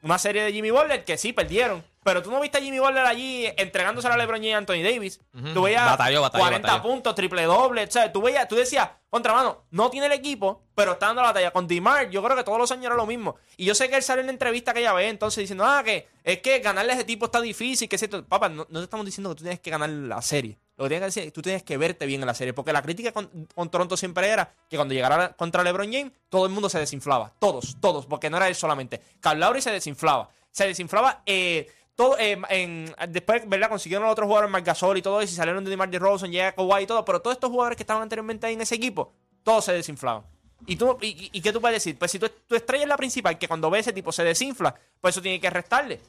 una 0.01 0.17
serie 0.17 0.43
de 0.43 0.53
Jimmy 0.53 0.69
Butler 0.72 1.03
que 1.03 1.17
sí 1.17 1.34
perdieron, 1.34 1.84
pero 2.03 2.22
tú 2.24 2.31
no 2.31 2.39
viste 2.39 2.60
a 2.60 2.62
Jimmy 2.62 2.79
Butler 2.79 3.05
allí 3.05 3.46
entregándose 3.57 4.07
a 4.07 4.15
LeBron 4.15 4.41
y 4.43 4.53
Anthony 4.53 4.84
Davis. 4.84 5.19
Ujú. 5.34 5.53
Tú 5.53 5.62
veías 5.63 5.86
Batalló, 5.86 6.22
batalló, 6.22 6.43
40 6.43 6.67
batalló. 6.67 6.89
puntos, 6.89 7.15
triple 7.15 7.43
doble, 7.43 7.84
o 7.84 7.91
sea, 7.91 8.10
tú 8.13 8.22
veías, 8.22 8.48
tú 8.48 8.55
decías, 8.55 8.89
contramano, 9.10 9.65
no 9.72 9.89
tiene 9.89 10.05
el 10.05 10.13
equipo, 10.13 10.62
pero 10.75 10.93
está 10.93 11.07
dando 11.07 11.24
la 11.24 11.29
batalla 11.29 11.51
con 11.51 11.67
DeMar. 11.67 12.10
Yo 12.10 12.24
creo 12.24 12.38
que 12.38 12.43
todos 12.43 12.60
los 12.60 12.72
años 12.72 12.86
era 12.86 12.96
lo 12.96 13.05
mismo. 13.05 13.36
Y 13.57 13.65
yo 13.65 13.75
sé 13.75 13.89
que 13.89 13.98
él 13.98 14.03
salió 14.03 14.22
en 14.22 14.27
la 14.27 14.34
entrevista 14.34 14.74
que 14.74 14.79
ella 14.79 14.93
ve, 14.93 15.10
entonces 15.10 15.41
diciendo, 15.41 15.65
ah, 15.65 15.81
que 15.84 16.07
es 16.24 16.39
que 16.39 16.60
ganarle 16.60 16.93
a 16.93 16.96
ese 16.96 17.03
tipo 17.03 17.25
está 17.25 17.41
difícil, 17.41 17.89
que 17.89 17.96
es 17.98 18.00
cierto. 18.00 18.24
Papá, 18.24 18.48
no, 18.48 18.65
no 18.69 18.79
te 18.79 18.84
estamos 18.84 19.05
diciendo 19.05 19.31
que 19.31 19.36
tú 19.36 19.43
tienes 19.43 19.60
que 19.60 19.72
ganar 19.72 19.89
la 19.89 20.22
serie. 20.22 20.57
Lo 20.77 20.86
que 20.86 20.89
tienes 20.89 21.01
que 21.01 21.05
decir 21.05 21.24
es 21.24 21.25
que 21.27 21.31
tú 21.31 21.41
tienes 21.41 21.63
que 21.63 21.77
verte 21.77 22.05
bien 22.05 22.22
en 22.22 22.27
la 22.27 22.34
serie. 22.36 22.53
Porque 22.53 22.72
la 22.72 22.81
crítica 22.81 23.12
con, 23.12 23.29
Toronto 23.69 23.98
siempre 23.98 24.29
era 24.29 24.53
que 24.69 24.75
cuando 24.77 24.93
llegara 24.93 25.34
contra 25.34 25.63
LeBron 25.63 25.91
James, 25.91 26.12
todo 26.29 26.46
el 26.46 26.51
mundo 26.51 26.69
se 26.69 26.79
desinflaba. 26.79 27.34
Todos, 27.39 27.77
todos, 27.81 28.05
porque 28.05 28.29
no 28.29 28.38
era 28.38 28.48
él 28.48 28.55
solamente. 28.55 29.01
Carl 29.19 29.39
Lowry 29.39 29.62
se 29.62 29.72
desinflaba. 29.72 30.29
Se 30.51 30.67
desinflaba. 30.67 31.24
Eh, 31.25 31.67
todo, 31.96 32.15
eh, 32.19 32.39
en- 32.50 32.93
después, 33.10 33.50
¿verdad? 33.50 33.69
Consiguieron 33.69 34.03
los 34.05 34.12
otros 34.12 34.27
jugadores, 34.27 34.51
Marc 34.51 34.65
Gasol 34.65 35.00
y 35.00 35.01
todo 35.01 35.19
eso, 35.19 35.34
y 35.34 35.36
salieron 35.36 35.63
de 35.63 35.72
DeMar 35.72 35.89
DeRozan, 35.89 36.31
llega 36.31 36.51
Kawhi 36.51 36.84
y 36.84 36.86
todo, 36.86 37.03
pero 37.03 37.22
todos 37.24 37.36
estos 37.36 37.50
jugadores 37.50 37.75
que 37.75 37.81
estaban 37.81 38.03
anteriormente 38.03 38.46
ahí 38.46 38.53
en 38.53 38.62
ese 38.62 38.75
equipo, 38.75 39.13
todos 39.41 39.65
se 39.65 39.74
desinflaban. 39.74 40.24
¿Y, 40.67 40.75
tú, 40.75 40.98
qué 41.00 41.51
tú 41.53 41.60
puedes 41.60 41.75
decir? 41.77 41.98
Pues 41.98 42.12
si 42.12 42.19
tu, 42.19 42.29
tu 42.29 42.55
estrella 42.55 42.84
es 42.84 42.89
la 42.89 42.98
principal, 42.98 43.38
que 43.39 43.48
cuando 43.48 43.69
ve 43.72 43.79
ese 43.79 43.93
tipo 43.93 44.12
se 44.12 44.24
desinfla, 44.24 44.75
pues 45.01 45.15
eso 45.15 45.22
tiene 45.24 45.39
que 45.39 45.50
restarle. 45.50 46.00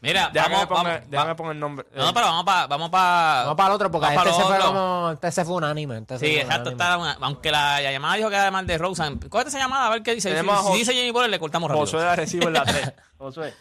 Mira, 0.00 0.30
Déjame, 0.32 0.54
vamos, 0.54 0.68
poner, 0.68 0.92
vamos, 0.94 1.10
déjame 1.10 1.30
va- 1.30 1.36
poner 1.36 1.52
el 1.54 1.60
nombre. 1.60 1.86
No, 1.94 2.08
Eh, 2.08 2.12
pero 2.14 2.26
vamos 2.26 2.44
para 2.44 2.66
vamos 2.68 2.88
para 2.90 3.40
Vamos 3.42 3.56
para 3.56 3.68
el 3.68 3.74
otro, 3.74 3.90
porque 3.90 4.06
este 4.06 4.16
pa' 4.16 4.24
se, 4.32 4.42
fue 4.42 4.58
como, 4.60 5.10
este 5.12 5.32
se 5.32 5.44
fue 5.44 5.54
unánime. 5.56 5.98
este 5.98 6.18
Sí, 6.18 6.26
fue 6.26 6.34
exacto. 6.42 6.70
unánime. 6.70 6.82
Está, 6.84 6.98
una- 6.98 7.26
aunque 7.26 7.50
la, 7.50 7.80
la 7.80 7.90
llamada 7.92 8.14
dijo 8.14 8.30
que 8.30 8.36
además 8.36 8.66
de 8.68 8.78
Rosen. 8.78 9.18
Cógete 9.28 9.48
esa 9.48 9.58
llamada 9.58 9.86
a 9.88 9.90
ver 9.90 10.02
qué 10.04 10.14
dice. 10.14 10.30
Si, 10.40 10.78
dice 10.78 10.92
Jimmy 10.92 11.10
Butler, 11.10 11.30
le 11.30 11.38
cortamos 11.40 11.68
rápido. 11.68 11.84
Josué 11.86 12.02
de 12.02 12.08
Arecibo 12.08 12.46
en 12.46 12.52
la 12.54 12.62
3. 12.64 12.92
Josué. 13.18 13.54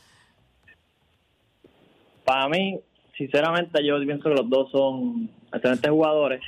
Para 2.24 2.48
mí, 2.50 2.80
sinceramente, 3.18 3.84
yo 3.86 3.98
pienso 4.00 4.30
que 4.30 4.36
los 4.36 4.50
dos 4.50 4.70
son 4.72 5.30
excelentes 5.54 5.90
jugadores, 5.90 6.42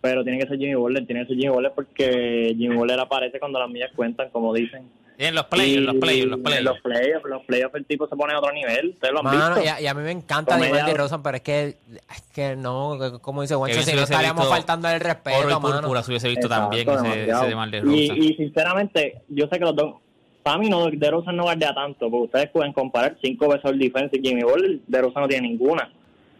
pero 0.00 0.22
tiene 0.24 0.38
que 0.40 0.48
ser 0.48 0.58
Jimmy 0.58 0.74
Butler, 0.74 1.06
tiene 1.06 1.22
que 1.22 1.28
ser 1.28 1.36
Jimmy 1.36 1.48
Butler 1.54 1.72
porque 1.74 2.54
Jimmy 2.58 2.76
Butler 2.76 3.00
aparece 3.00 3.38
cuando 3.38 3.58
las 3.58 3.68
millas 3.70 3.90
cuentan, 3.94 4.28
como 4.30 4.52
dicen. 4.52 4.90
En 5.16 5.34
los 5.34 5.44
playoffs, 5.46 5.86
los 5.86 5.94
playoffs, 5.96 6.26
los 6.30 6.36
En 6.38 6.42
playoffs. 6.42 6.64
los 6.64 6.80
playoffs, 6.80 7.24
los 7.28 7.42
playoffs 7.44 7.74
el 7.76 7.84
tipo 7.86 8.08
se 8.08 8.16
pone 8.16 8.34
a 8.34 8.38
otro 8.40 8.52
nivel, 8.52 8.90
ustedes 8.94 9.12
lo 9.12 9.20
han 9.20 9.24
Mano, 9.24 9.54
visto. 9.54 9.64
y, 9.64 9.68
a, 9.68 9.80
y 9.80 9.86
a 9.86 9.94
mí 9.94 10.02
me 10.02 10.10
encanta 10.10 10.54
Comedia- 10.56 10.74
DeMar 10.76 10.90
DeRozan, 10.90 11.22
pero 11.22 11.36
es 11.36 11.42
que, 11.42 11.66
es 11.68 12.22
que 12.34 12.56
no, 12.56 12.98
que- 12.98 13.18
como 13.20 13.42
dice 13.42 13.54
Juancho, 13.54 13.80
si 13.82 13.94
no 13.94 14.02
estaríamos 14.02 14.48
faltando 14.48 14.88
el 14.88 14.98
respeto, 15.00 15.38
Oro 15.38 15.50
y 15.50 15.52
mano. 15.60 15.80
púrpura 15.80 16.02
se 16.02 16.10
hubiese 16.10 16.28
visto 16.28 16.46
Exacto, 16.46 16.76
también 16.76 16.88
ese, 16.88 17.30
ese 17.30 17.46
de 17.46 17.54
Mar 17.54 17.70
de 17.70 17.78
y, 17.78 17.80
Rosa. 18.08 18.20
y 18.20 18.34
sinceramente, 18.34 19.22
yo 19.28 19.46
sé 19.46 19.58
que 19.58 19.64
los 19.64 19.76
dos, 19.76 19.94
para 20.42 20.58
mí 20.58 20.68
no, 20.68 20.90
de 20.90 21.10
Rosa 21.10 21.30
no 21.32 21.44
guardea 21.44 21.72
tanto, 21.74 22.10
porque 22.10 22.24
ustedes 22.24 22.50
pueden 22.50 22.72
comparar 22.72 23.16
cinco 23.22 23.48
veces 23.48 23.70
el 23.70 23.78
defense 23.78 24.16
y 24.20 24.26
Jimmy 24.26 24.42
Butler, 24.42 24.80
de 24.86 25.00
Rosa 25.00 25.20
no 25.20 25.28
tiene 25.28 25.48
ninguna. 25.48 25.90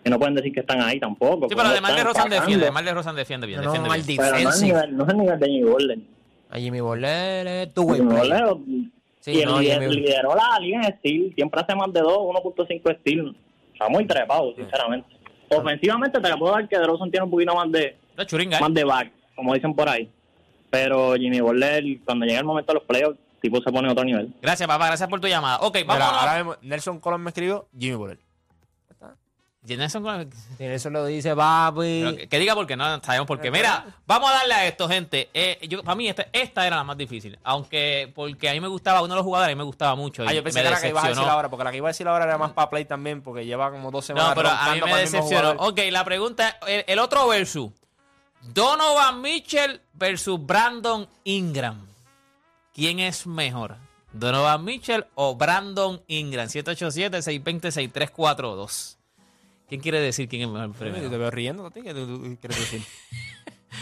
Y 0.06 0.10
no 0.10 0.18
pueden 0.18 0.34
decir 0.34 0.52
que 0.52 0.60
están 0.60 0.82
ahí 0.82 1.00
tampoco. 1.00 1.48
Sí, 1.48 1.54
pero 1.54 1.62
no 1.64 1.70
además 1.70 1.96
de 1.96 2.04
Rosan 2.04 2.28
defiende, 2.28 2.64
además 2.66 2.84
de 2.84 2.92
Rosan 2.92 3.16
defiende 3.16 3.46
bien, 3.46 3.60
No, 3.62 3.68
defiende 3.70 3.88
mal 3.88 4.02
bien. 4.02 4.18
Pero 4.20 4.30
no 4.32 4.36
es, 4.36 4.44
defensive. 4.44 4.66
nivel, 4.74 4.96
no 4.98 5.04
es 5.04 5.08
el 5.10 5.16
nivel 5.18 5.40
de 5.40 5.46
Jimmy 5.46 5.62
Butler. 5.70 5.98
A 6.54 6.58
Jimmy 6.58 6.80
Butler 6.80 7.46
es 7.46 7.74
tu 7.74 7.82
way 7.82 7.98
Jimmy. 7.98 8.14
Butler, 8.14 8.56
Sí, 9.20 9.40
y 9.40 9.44
no, 9.44 9.58
el 9.58 9.66
Jimmy- 9.66 9.94
lideró 9.96 10.34
la 10.36 10.58
liga 10.60 10.82
en 10.86 10.98
steel, 10.98 11.32
siempre 11.34 11.60
hace 11.60 11.74
más 11.74 11.92
de 11.92 12.00
2, 12.00 12.16
1.5 12.18 12.94
steel. 13.00 13.36
Está 13.72 13.88
muy 13.88 14.06
trepado, 14.06 14.54
sinceramente. 14.54 15.08
Ofensivamente 15.50 16.20
te 16.20 16.28
la 16.28 16.36
puedo 16.36 16.52
dar 16.52 16.68
que 16.68 16.78
DeRozan 16.78 17.10
tiene 17.10 17.24
un 17.24 17.30
poquito 17.30 17.54
más 17.54 17.70
de 17.72 17.96
La 18.16 18.24
churinga, 18.26 18.58
¿eh? 18.58 18.60
más 18.60 18.72
de 18.72 18.84
back, 18.84 19.10
como 19.34 19.52
dicen 19.54 19.74
por 19.74 19.88
ahí. 19.88 20.08
Pero 20.70 21.14
Jimmy 21.14 21.40
Butler, 21.40 21.82
cuando 22.04 22.24
llega 22.26 22.38
el 22.38 22.44
momento 22.44 22.72
de 22.72 22.78
los 22.78 22.84
playoffs, 22.86 23.18
tipo 23.40 23.60
se 23.62 23.72
pone 23.72 23.88
a 23.88 23.92
otro 23.92 24.04
nivel. 24.04 24.32
Gracias, 24.40 24.68
papá, 24.68 24.86
gracias 24.86 25.08
por 25.08 25.20
tu 25.20 25.26
llamada. 25.26 25.58
Ok, 25.60 25.74
Mira, 25.76 25.86
vamos 25.98 26.18
ahora 26.20 26.36
mismo 26.36 26.56
Nelson 26.62 27.00
Colón 27.00 27.22
me 27.22 27.30
escribió 27.30 27.66
Jimmy 27.78 27.96
Butler. 27.96 28.18
Eso 30.58 30.90
lo 30.90 31.06
dice 31.06 31.34
papi. 31.34 32.16
Que, 32.18 32.28
que 32.28 32.38
diga 32.38 32.54
porque 32.54 32.76
no 32.76 33.02
sabemos 33.02 33.26
por 33.26 33.40
qué. 33.40 33.50
Mira, 33.50 33.86
vamos 34.06 34.30
a 34.30 34.34
darle 34.34 34.52
a 34.54 34.66
esto, 34.66 34.86
gente. 34.88 35.30
Eh, 35.32 35.58
yo, 35.68 35.82
para 35.82 35.96
mí, 35.96 36.06
esta, 36.06 36.26
esta 36.32 36.66
era 36.66 36.76
la 36.76 36.84
más 36.84 36.98
difícil. 36.98 37.38
Aunque, 37.42 38.12
porque 38.14 38.50
a 38.50 38.52
mí 38.52 38.60
me 38.60 38.68
gustaba, 38.68 39.00
uno 39.00 39.14
de 39.14 39.16
los 39.16 39.24
jugadores 39.24 39.52
a 39.52 39.54
mí 39.54 39.58
me 39.58 39.64
gustaba 39.64 39.94
mucho. 39.94 40.22
Ah, 40.26 40.34
yo 40.34 40.44
pensé 40.44 40.60
que 40.60 40.66
era 40.66 40.76
la 40.76 40.82
que 40.82 40.90
ibas 40.90 41.04
a 41.04 41.08
decir 41.08 41.24
ahora, 41.24 41.48
porque 41.48 41.64
la 41.64 41.70
que 41.70 41.78
iba 41.78 41.88
a 41.88 41.92
decir 41.92 42.06
ahora 42.06 42.26
era 42.26 42.36
más 42.36 42.52
para 42.52 42.68
play 42.68 42.84
también, 42.84 43.22
porque 43.22 43.46
lleva 43.46 43.70
como 43.70 43.90
dos 43.90 44.04
semanas. 44.04 44.28
No, 44.30 44.34
pero 44.34 44.50
a 44.50 44.74
mí 44.74 44.82
me 44.84 44.96
decepcionó. 44.98 45.52
Ok, 45.58 45.80
la 45.90 46.04
pregunta, 46.04 46.58
el, 46.66 46.84
el 46.86 46.98
otro 46.98 47.26
versus. 47.28 47.70
Donovan 48.42 49.22
Mitchell 49.22 49.80
versus 49.94 50.38
Brandon 50.44 51.08
Ingram. 51.24 51.86
¿Quién 52.74 53.00
es 53.00 53.26
mejor? 53.26 53.78
¿Donovan 54.12 54.62
Mitchell 54.62 55.06
o 55.14 55.34
Brandon 55.34 56.02
Ingram? 56.08 56.48
787-620-6342. 56.48 58.98
¿Quién 59.68 59.80
quiere 59.80 60.00
decir 60.00 60.28
quién 60.28 60.42
es 60.42 60.48
mejor 60.48 60.68
Yo 60.68 60.78
primero? 60.78 61.10
te 61.10 61.16
veo 61.18 61.30
riendo, 61.30 61.70
¿qué 61.70 61.80
quieres 61.82 62.58
decir? 62.58 62.82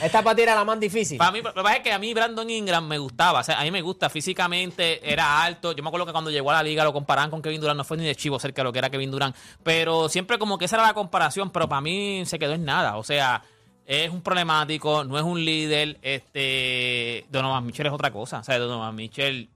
Esta 0.03 0.23
para 0.23 0.35
tirar 0.35 0.57
la 0.57 0.65
más 0.65 0.81
difícil. 0.81 1.19
Para 1.19 1.33
mí, 1.33 1.43
lo 1.43 1.53
que 1.53 1.63
pasa 1.63 1.77
es 1.77 1.83
que 1.83 1.93
a 1.93 1.99
mí 1.99 2.15
Brandon 2.15 2.49
Ingram 2.49 2.87
me 2.87 2.99
gustaba. 2.99 3.41
O 3.41 3.45
sea, 3.45 3.61
a 3.61 3.65
mí 3.65 3.71
me 3.71 3.83
gusta 3.83 4.09
físicamente, 4.09 5.13
era 5.13 5.43
alto. 5.43 5.73
Yo 5.73 5.83
me 5.83 5.89
acuerdo 5.89 6.07
que 6.07 6.13
cuando 6.13 6.31
llegó 6.31 6.51
a 6.51 6.55
la 6.55 6.63
liga 6.63 6.83
lo 6.85 6.93
comparaban 6.93 7.31
con 7.31 7.43
Kevin 7.43 7.61
Durant. 7.61 7.77
No 7.77 7.85
fue 7.85 7.97
ni 7.99 8.05
de 8.05 8.15
chivo 8.15 8.39
cerca 8.39 8.63
de 8.63 8.65
lo 8.65 8.73
que 8.73 8.79
era 8.79 8.91
Kevin 8.91 9.11
Durant. 9.11 9.37
Pero 9.63 10.09
siempre 10.09 10.39
como 10.39 10.57
que 10.59 10.65
esa 10.65 10.77
era 10.77 10.87
la 10.87 10.95
comparación. 10.95 11.51
Pero 11.51 11.69
para 11.69 11.81
mí 11.81 12.23
se 12.25 12.39
quedó 12.39 12.55
en 12.55 12.65
nada. 12.65 12.97
O 12.97 13.05
sea, 13.05 13.43
es 13.87 14.11
un 14.11 14.23
problemático, 14.23 15.05
no 15.05 15.19
es 15.19 15.25
un 15.25 15.45
líder. 15.45 15.99
Este 16.03 17.27
Donovan 17.31 17.67
Mitchell 17.67 17.87
es 17.87 17.93
otra 17.93 18.11
cosa. 18.11 18.39
O 18.39 18.45
sea, 18.45 18.59
Donovan 18.59 18.95
Mitchell 18.95 19.51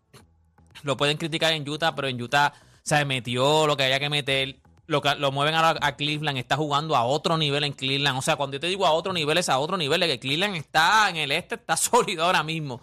lo 0.83 0.97
pueden 0.97 1.17
criticar 1.17 1.53
en 1.55 1.69
Utah, 1.69 1.95
pero 1.95 2.09
en 2.09 2.21
Utah 2.21 2.53
se 2.83 3.05
metió 3.05 3.67
lo 3.67 3.77
que 3.77 3.85
había 3.85 3.99
que 3.99 4.11
meter. 4.11 4.57
Lo, 4.89 5.03
que- 5.03 5.15
lo 5.17 5.33
mueven 5.33 5.55
ahora 5.55 5.79
a 5.83 5.97
Cleveland, 5.97 6.39
está 6.39 6.57
jugando 6.57 6.95
a 6.97 7.05
otro 7.05 7.37
nivel 7.37 7.65
en 7.65 7.73
Cleveland. 7.73 8.19
O 8.19 8.23
sea, 8.23 8.37
cuando 8.37 8.55
yo 8.57 8.61
te 8.61 8.69
digo 8.69 8.87
a 8.87 8.93
otro 8.93 9.13
nivel, 9.13 9.37
es 9.39 9.49
a 9.49 9.59
otro 9.59 9.77
nivel. 9.77 10.01
Que 10.03 10.19
Cleveland 10.21 10.55
está 10.57 11.11
en 11.11 11.17
el 11.17 11.33
este, 11.33 11.57
está 11.57 11.77
sólido 11.77 12.25
ahora 12.25 12.43
mismo. 12.43 12.81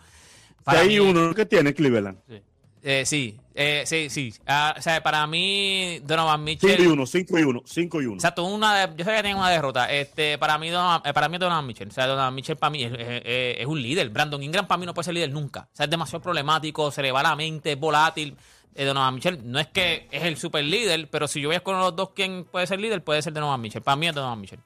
Para 0.63 0.81
Hay 0.81 0.88
mí- 0.89 1.00
uno 1.00 1.33
que 1.33 1.45
tiene 1.45 1.74
Cleveland. 1.74 2.17
eh, 2.81 3.05
sí, 3.05 3.38
eh, 3.55 3.83
sí, 3.86 4.10
sí. 4.10 4.33
Ah, 4.45 4.75
o 4.77 4.81
sea, 4.81 5.01
para 5.01 5.25
mí, 5.27 6.00
Donovan 6.03 6.45
5 6.45 6.67
y 6.67 6.69
Mitchell. 6.72 6.88
1, 6.89 7.05
5 7.05 7.39
y 7.39 7.43
1, 7.43 7.62
5 7.65 8.01
y 8.01 8.05
1. 8.07 8.15
Exacto, 8.15 8.43
una 8.43 8.88
de- 8.88 8.95
yo 8.98 9.05
sé 9.05 9.12
que 9.15 9.22
tiene 9.24 9.36
una 9.36 9.50
derrota. 9.50 9.89
Este, 9.91 10.38
para 10.38 10.57
mí, 10.57 10.69
Donovan, 10.69 11.01
eh, 11.05 11.13
para 11.13 11.29
mí 11.29 11.38
Donovan 11.38 11.65
Mitchell. 11.65 11.88
O 11.88 11.91
sea, 11.91 12.07
Donovan 12.07 12.36
Mitchell 12.36 12.57
para 12.57 12.69
mí 12.72 12.83
es, 12.83 12.91
es- 12.93 13.00
es- 13.25 13.57
es 13.60 13.65
un 13.65 13.81
líder. 13.81 14.10
Brandon 14.10 14.43
Ingram 14.43 14.67
para 14.67 14.77
mí 14.77 14.86
no 14.86 14.93
puede 14.93 15.05
ser 15.05 15.13
líder 15.13 15.31
nunca. 15.31 15.69
O 15.72 15.75
sea, 15.75 15.86
es 15.86 15.89
demasiado 15.89 16.22
problemático, 16.22 16.91
se 16.91 17.01
le 17.01 17.12
va 17.13 17.24
la 17.24 17.36
mente, 17.38 17.72
es 17.74 17.79
volátil. 17.79 18.36
Eh, 18.75 18.86
Donovan 18.86 19.15
Mitchell 19.15 19.39
no 19.44 19.60
es 19.60 19.68
que 19.68 20.08
es 20.12 20.24
el 20.24 20.38
super 20.38 20.63
líder, 20.63 21.08
pero 21.10 21.27
si 21.27 21.39
yo 21.42 21.50
voy 21.50 21.56
a 21.56 21.58
escoger 21.58 21.80
los 21.80 21.96
dos 21.96 22.10
quién 22.15 22.46
puede 22.46 22.65
ser 22.68 22.80
líder, 22.80 23.03
puede 23.03 23.22
ser 23.22 23.34
Donovan 23.34 23.62
Mitchell. 23.62 23.82
Para 23.82 23.96
mí 23.96 24.08
es 24.08 24.15
Donovan 24.15 24.42
Mitchell. 24.42 24.60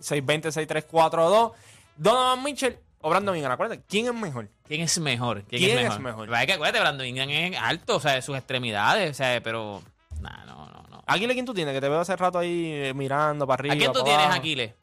620-6342. 0.00 1.52
Donovan 1.96 2.42
Mitchell 2.42 2.78
o 3.00 3.10
Brandon 3.10 3.36
Ingram. 3.36 3.52
Acuérdate, 3.52 3.82
¿quién 3.88 4.06
es 4.06 4.14
mejor? 4.14 4.48
¿Quién 4.66 4.82
es 4.82 4.98
mejor? 4.98 5.42
¿Quién, 5.44 5.62
¿Quién 5.62 5.78
es 5.78 5.84
es 5.84 5.88
mejor? 5.90 6.00
mejor? 6.02 6.26
Pero 6.26 6.36
Hay 6.36 6.46
que 6.46 6.52
acuérdate, 6.52 6.80
Brandon 6.80 7.06
Ingram 7.06 7.30
es 7.30 7.56
alto, 7.58 7.96
o 7.96 8.00
sea, 8.00 8.12
de 8.12 8.22
sus 8.22 8.36
extremidades, 8.36 9.10
o 9.10 9.14
sea, 9.14 9.40
pero. 9.42 9.82
Nah, 10.20 10.44
no, 10.44 10.68
no, 10.68 10.84
no. 10.88 11.02
Aguile, 11.06 11.34
¿quién 11.34 11.46
tú 11.46 11.54
tienes? 11.54 11.74
Que 11.74 11.80
te 11.80 11.88
veo 11.88 12.00
hace 12.00 12.14
rato 12.16 12.38
ahí 12.38 12.70
eh, 12.72 12.94
mirando 12.94 13.46
para 13.46 13.60
arriba. 13.60 13.74
¿A 13.74 13.78
quién 13.78 13.92
tú 13.92 14.02
tienes, 14.02 14.24
abajo. 14.24 14.38
Aquiles? 14.38 14.74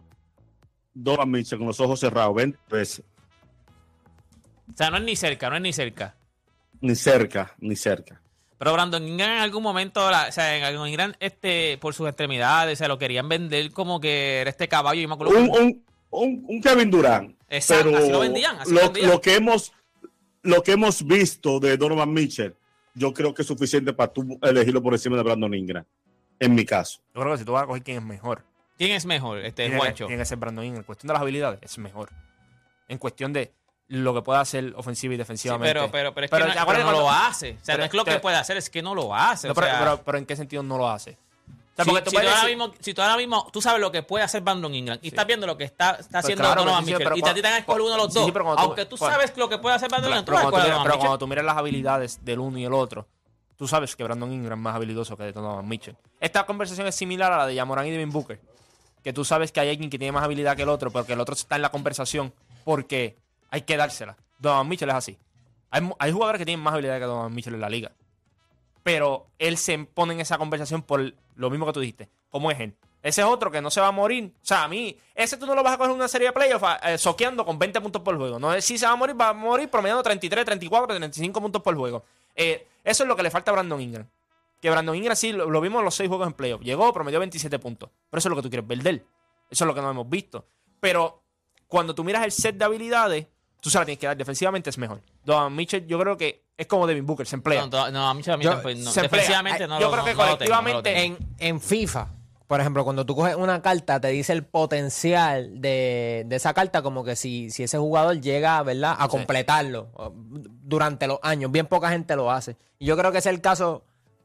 Donovan 0.94 1.32
Mitchell 1.32 1.58
con 1.58 1.68
los 1.68 1.80
ojos 1.80 2.00
cerrados, 2.00 2.36
20 2.36 2.58
veces. 2.70 3.06
O 4.74 4.78
sea, 4.78 4.90
no 4.90 4.98
es 4.98 5.04
ni 5.04 5.16
cerca, 5.16 5.50
no 5.50 5.56
es 5.56 5.62
ni 5.62 5.74
cerca. 5.74 6.16
Ni 6.82 6.96
cerca, 6.96 7.56
ni 7.60 7.76
cerca. 7.76 8.22
Pero 8.58 8.74
Brandon 8.74 9.06
Ingram 9.08 9.32
en 9.32 9.40
algún 9.40 9.64
momento, 9.64 10.10
la- 10.12 10.28
o 10.28 10.32
sea, 10.32 10.58
en 10.58 10.64
algún 10.64 10.88
Ingram, 10.88 11.14
este, 11.20 11.78
por 11.78 11.94
sus 11.94 12.08
extremidades, 12.08 12.74
o 12.74 12.80
sea, 12.80 12.88
lo 12.88 12.98
querían 12.98 13.28
vender 13.30 13.72
como 13.72 14.00
que 14.02 14.42
era 14.42 14.50
este 14.50 14.68
caballo. 14.68 15.00
Y 15.02 15.08
me 15.08 15.14
acuerdo 15.14 15.38
Un, 15.38 15.52
que- 15.52 15.60
un, 15.60 15.86
un, 16.12 16.46
un 16.48 16.62
Kevin 16.62 16.90
Durant. 16.92 17.36
Exacto, 17.50 17.86
pero 17.86 17.98
así 17.98 18.12
lo 18.12 18.20
vendían, 18.20 18.60
así 18.60 18.72
lo 18.74 18.82
lo, 18.82 18.86
vendían. 18.88 19.10
lo 19.10 19.22
que 19.22 19.36
hemos, 19.36 19.72
lo 20.42 20.62
que 20.64 20.72
hemos 20.74 21.06
visto 21.06 21.60
de 21.60 21.78
Donovan 21.78 22.12
Mitchell, 22.14 22.56
yo 22.94 23.14
creo 23.14 23.34
que 23.34 23.42
es 23.44 23.48
suficiente 23.48 23.94
para 23.94 24.12
tú 24.12 24.38
elegirlo 24.42 24.82
por 24.84 24.94
encima 24.94 25.16
de 25.18 25.24
Brandon 25.24 25.54
Ingram. 25.54 25.86
En 26.40 26.54
mi 26.56 26.66
caso. 26.66 27.00
Yo 27.14 27.22
creo 27.22 27.34
que 27.34 27.40
si 27.40 27.46
tú 27.46 27.52
vas 27.54 27.64
a 27.64 27.68
coger 27.68 27.84
quién 27.84 27.98
es 27.98 28.04
mejor, 28.04 28.44
¿Quién 28.78 28.92
es 28.92 29.06
mejor? 29.06 29.40
Este, 29.46 29.70
Juancho. 29.76 30.06
tiene 30.08 30.22
que 30.22 30.26
ser 30.26 30.38
Brandon 30.38 30.64
Ingram. 30.64 30.80
En 30.82 30.86
cuestión 30.86 31.08
de 31.10 31.14
las 31.14 31.22
habilidades, 31.22 31.60
es 31.62 31.78
mejor. 31.78 32.10
En 32.88 32.98
cuestión 32.98 33.34
de 33.34 33.52
lo 33.90 34.14
que 34.14 34.22
puede 34.22 34.40
hacer 34.40 34.74
ofensiva 34.78 35.14
y 35.14 35.18
Sí, 35.18 35.20
defensivamente. 35.20 35.74
pero, 35.74 35.92
pero, 35.92 36.14
pero 36.14 36.26
es 36.26 36.32
Pero 36.32 36.46
que 36.46 36.56
no, 36.60 36.66
pero 36.66 36.92
lo 36.92 37.12
hace. 37.12 37.52
O 37.62 37.66
sea, 37.66 37.74
pero- 37.74 37.78
no 37.80 37.84
es 37.86 37.92
que 37.92 37.98
lo 37.98 38.06
que 38.06 38.12
pero- 38.12 38.22
puede 38.22 38.36
hacer, 38.38 38.58
es 38.58 38.70
que 38.70 38.82
no 38.82 38.96
lo 38.96 39.14
hace. 39.16 39.48
No, 39.48 39.52
o 39.52 39.56
pero, 39.56 39.68
sea, 39.68 39.80
pero- 39.80 40.02
pero 40.04 40.18
¿en 40.20 40.26
qué 40.26 40.36
sentido 40.36 40.64
no 40.64 40.78
lo 40.78 40.88
hace? 40.90 41.18
O 41.78 41.84
sea, 41.84 41.86
si, 41.86 41.92
tú 42.04 42.10
si 42.10 42.16
tú 42.16 42.18
ahora 42.20 42.32
decir- 42.42 42.50
mismo, 42.50 42.74
si 42.82 42.94
tú 42.94 43.02
ahora 43.02 43.18
mismo, 43.18 43.48
tú 43.54 43.62
sabes 43.62 43.80
lo 43.80 43.90
que 43.92 44.04
puede 44.04 44.24
hacer 44.26 44.42
Brandon 44.42 44.76
Ingram 44.76 45.00
y 45.02 45.08
estás 45.08 45.26
viendo 45.26 45.48
lo 45.48 45.58
que 45.58 45.64
está, 45.64 45.92
está 45.92 46.20
haciendo 46.20 46.44
claro, 46.44 46.62
Donovan 46.62 46.82
sí, 46.84 46.88
sí, 46.88 46.92
Mitchell 46.94 47.06
pero 47.06 47.18
y 47.18 47.22
te 47.22 47.30
a 47.30 47.34
ti 47.34 47.42
te 47.42 47.48
van 47.48 47.54
a 47.54 47.58
escoger 47.60 47.82
uno 47.82 47.92
de 47.92 47.98
los 47.98 48.14
dos, 48.14 48.32
pero 48.32 48.50
aunque 48.60 48.86
tú 48.86 48.98
cuando- 48.98 49.16
sabes 49.18 49.38
lo 49.38 49.48
que 49.50 49.58
puede 49.60 49.76
hacer 49.78 49.88
Brandon 49.90 50.10
Ingram, 50.12 50.26
tú 50.26 50.32
pero, 50.34 50.42
cuando 50.42 50.60
tú, 50.60 50.64
miras- 50.68 50.84
pero 50.84 51.00
cuando 51.00 51.18
tú 51.18 51.28
miras 51.28 51.46
las 51.46 51.58
habilidades 51.58 52.20
del 52.26 52.40
uno 52.40 52.58
y 52.60 52.66
el 52.66 52.74
otro, 52.74 53.08
tú 53.58 53.66
sabes 53.68 53.96
que 53.96 54.04
Brandon 54.04 54.32
Ingram 54.32 54.60
es 54.60 54.64
más 54.64 54.76
habilidoso 54.76 55.16
que 55.16 55.32
Donovan 55.32 55.68
Mitchell. 55.70 55.96
Esta 56.20 56.46
conversación 56.46 56.86
es 56.86 56.96
similar 56.96 57.32
a 57.32 57.38
la 57.38 57.48
de 57.48 57.56
Yamoran 57.56 57.88
y 57.88 57.92
Devin 57.92 58.12
Booker. 58.12 58.40
Que 59.04 59.14
tú 59.14 59.24
sabes 59.24 59.54
que 59.54 59.62
hay 59.62 59.70
alguien 59.70 59.90
que 59.90 59.98
tiene 59.98 60.12
más 60.12 60.24
habilidad 60.26 60.58
que 60.58 60.64
el 60.64 60.70
otro, 60.70 60.92
porque 60.92 61.14
el 61.14 61.20
otro 61.22 61.34
está 61.34 61.56
en 61.56 61.62
la 61.62 61.70
conversación 61.72 62.34
porque 62.66 63.16
hay 63.52 63.62
que 63.62 63.78
dársela. 63.78 64.18
Donovan 64.40 64.68
Mitchell 64.68 64.90
es 64.90 64.96
así. 64.96 65.18
Hay, 65.72 66.12
jugadores 66.12 66.40
que 66.40 66.46
tienen 66.46 66.64
más 66.64 66.74
habilidad 66.74 67.00
que 67.00 67.06
Donovan 67.06 67.34
Mitchell 67.34 67.54
en 67.54 67.62
la 67.62 67.70
liga. 67.70 67.92
Pero 68.84 69.28
él 69.38 69.58
se 69.58 69.78
pone 69.78 70.14
en 70.14 70.22
esa 70.22 70.38
conversación 70.38 70.82
por 70.82 71.14
lo 71.36 71.50
mismo 71.50 71.66
que 71.66 71.74
tú 71.74 71.80
dijiste. 71.80 72.10
¿Cómo 72.30 72.50
es 72.50 72.60
él? 72.60 72.76
Ese 73.02 73.22
es 73.22 73.28
otro 73.28 73.50
que 73.52 73.62
no 73.62 73.70
se 73.70 73.80
va 73.80 73.88
a 73.88 73.92
morir. 73.92 74.34
O 74.36 74.46
sea, 74.46 74.64
a 74.64 74.68
mí, 74.68 74.98
ese 75.16 75.38
tú 75.38 75.46
no 75.46 75.56
lo 75.56 75.64
vas 75.64 75.74
a 75.74 75.78
coger 75.78 75.92
en 75.92 75.98
una 75.98 76.08
serie 76.08 76.28
de 76.28 76.34
playoffs 76.34 76.66
eh, 76.84 76.98
soqueando 76.98 77.46
con 77.46 77.58
20 77.58 77.80
puntos 77.82 78.02
por 78.02 78.18
juego. 78.18 78.40
No 78.40 78.54
es 78.54 78.66
si 78.66 78.78
se 78.78 78.86
va 78.86 78.94
a 78.94 78.96
morir, 78.96 79.20
va 79.20 79.30
a 79.30 79.34
morir 79.34 79.70
promediando 79.70 80.04
33, 80.04 80.44
34, 80.46 80.88
35 80.88 81.42
puntos 81.42 81.62
por 81.62 81.76
juego. 81.76 82.04
Eh, 82.36 82.68
eso 82.84 83.04
es 83.04 83.08
lo 83.08 83.16
que 83.16 83.24
le 83.24 83.32
falta 83.32 83.52
a 83.52 83.54
Brandon 83.54 83.80
Ingram. 83.80 84.08
Que 84.62 84.70
Brandon 84.70 84.96
Ingram 84.96 85.16
sí 85.16 85.32
lo, 85.32 85.62
vimos 85.62 85.80
en 85.80 85.86
los 85.86 85.96
seis 85.96 86.10
juegos 86.10 86.28
en 86.28 86.34
playoffs. 86.34 86.66
Llegó, 86.66 86.92
promedió 86.94 87.20
27 87.20 87.60
puntos. 87.60 87.90
Pero 88.10 88.20
eso 88.20 88.28
es 88.28 88.32
lo 88.32 88.36
que 88.36 88.42
tú 88.42 88.50
quieres 88.50 88.68
ver. 88.68 89.06
Eso 89.50 89.64
es 89.64 89.68
lo 89.68 89.74
que 89.74 89.82
no 89.82 89.90
hemos 89.90 90.10
visto. 90.10 90.46
Pero 90.82 91.24
cuando 91.68 91.96
tú 91.96 92.04
miras 92.04 92.26
el 92.26 92.32
set 92.32 92.58
de 92.58 92.66
habilidades, 92.66 93.28
tú 93.60 93.70
se 93.70 93.78
la 93.80 93.86
tienes 93.86 94.00
que 94.00 94.08
dar. 94.08 94.18
Defensivamente 94.18 94.70
es 94.70 94.78
mejor. 94.78 95.02
Donovan 95.24 95.56
Mitchell, 95.56 95.86
yo 95.88 96.00
creo 96.00 96.18
que 96.18 96.44
es 96.58 96.68
como 96.68 96.86
Devin 96.88 97.06
Booker, 97.06 97.26
se 97.28 97.36
emplea. 97.36 97.62
No, 97.66 97.68
no, 97.70 97.92
no, 97.92 98.10
a 98.10 98.14
Mitchell 98.14 98.34
a 98.34 98.38
mí 98.38 98.44
Yo- 98.44 98.56
no. 98.56 98.92
se 98.92 99.02
defensivamente 99.02 99.68
no 99.68 99.80
Yo 99.80 99.86
lo- 99.88 99.92
creo 99.92 100.04
no- 100.04 100.06
que 100.06 100.14
no 100.16 100.26
lo 100.26 100.38
tengo, 100.38 100.52
no 100.52 100.58
lo 100.62 100.72
colectivamente 100.74 100.94
tengo. 100.94 101.18
En, 101.40 101.48
en 101.56 101.62
FIFA, 101.62 102.08
por 102.48 102.60
ejemplo, 102.60 102.84
cuando 102.84 103.06
tú 103.06 103.16
coges 103.16 103.36
una 103.36 103.62
carta, 103.62 104.00
te 104.02 104.08
dice 104.08 104.34
el 104.34 104.44
potencial 104.44 105.62
de, 105.62 106.24
de 106.26 106.36
esa 106.36 106.54
carta, 106.54 106.82
como 106.82 107.04
que 107.04 107.16
si, 107.16 107.50
si 107.52 107.64
ese 107.64 107.78
jugador 107.78 108.20
llega, 108.20 108.62
¿verdad?, 108.64 108.96
a 108.98 109.08
completarlo 109.08 109.90
durante 110.64 111.08
los 111.08 111.20
años. 111.22 111.52
Bien 111.52 111.68
poca 111.68 111.90
gente 111.90 112.16
lo 112.16 112.32
hace. 112.32 112.56
Y 112.80 112.86
yo 112.86 112.98
creo 112.98 113.12
que 113.12 113.20
ese 113.20 113.30
es 113.30 113.36
el 113.36 113.42
caso 113.42 113.84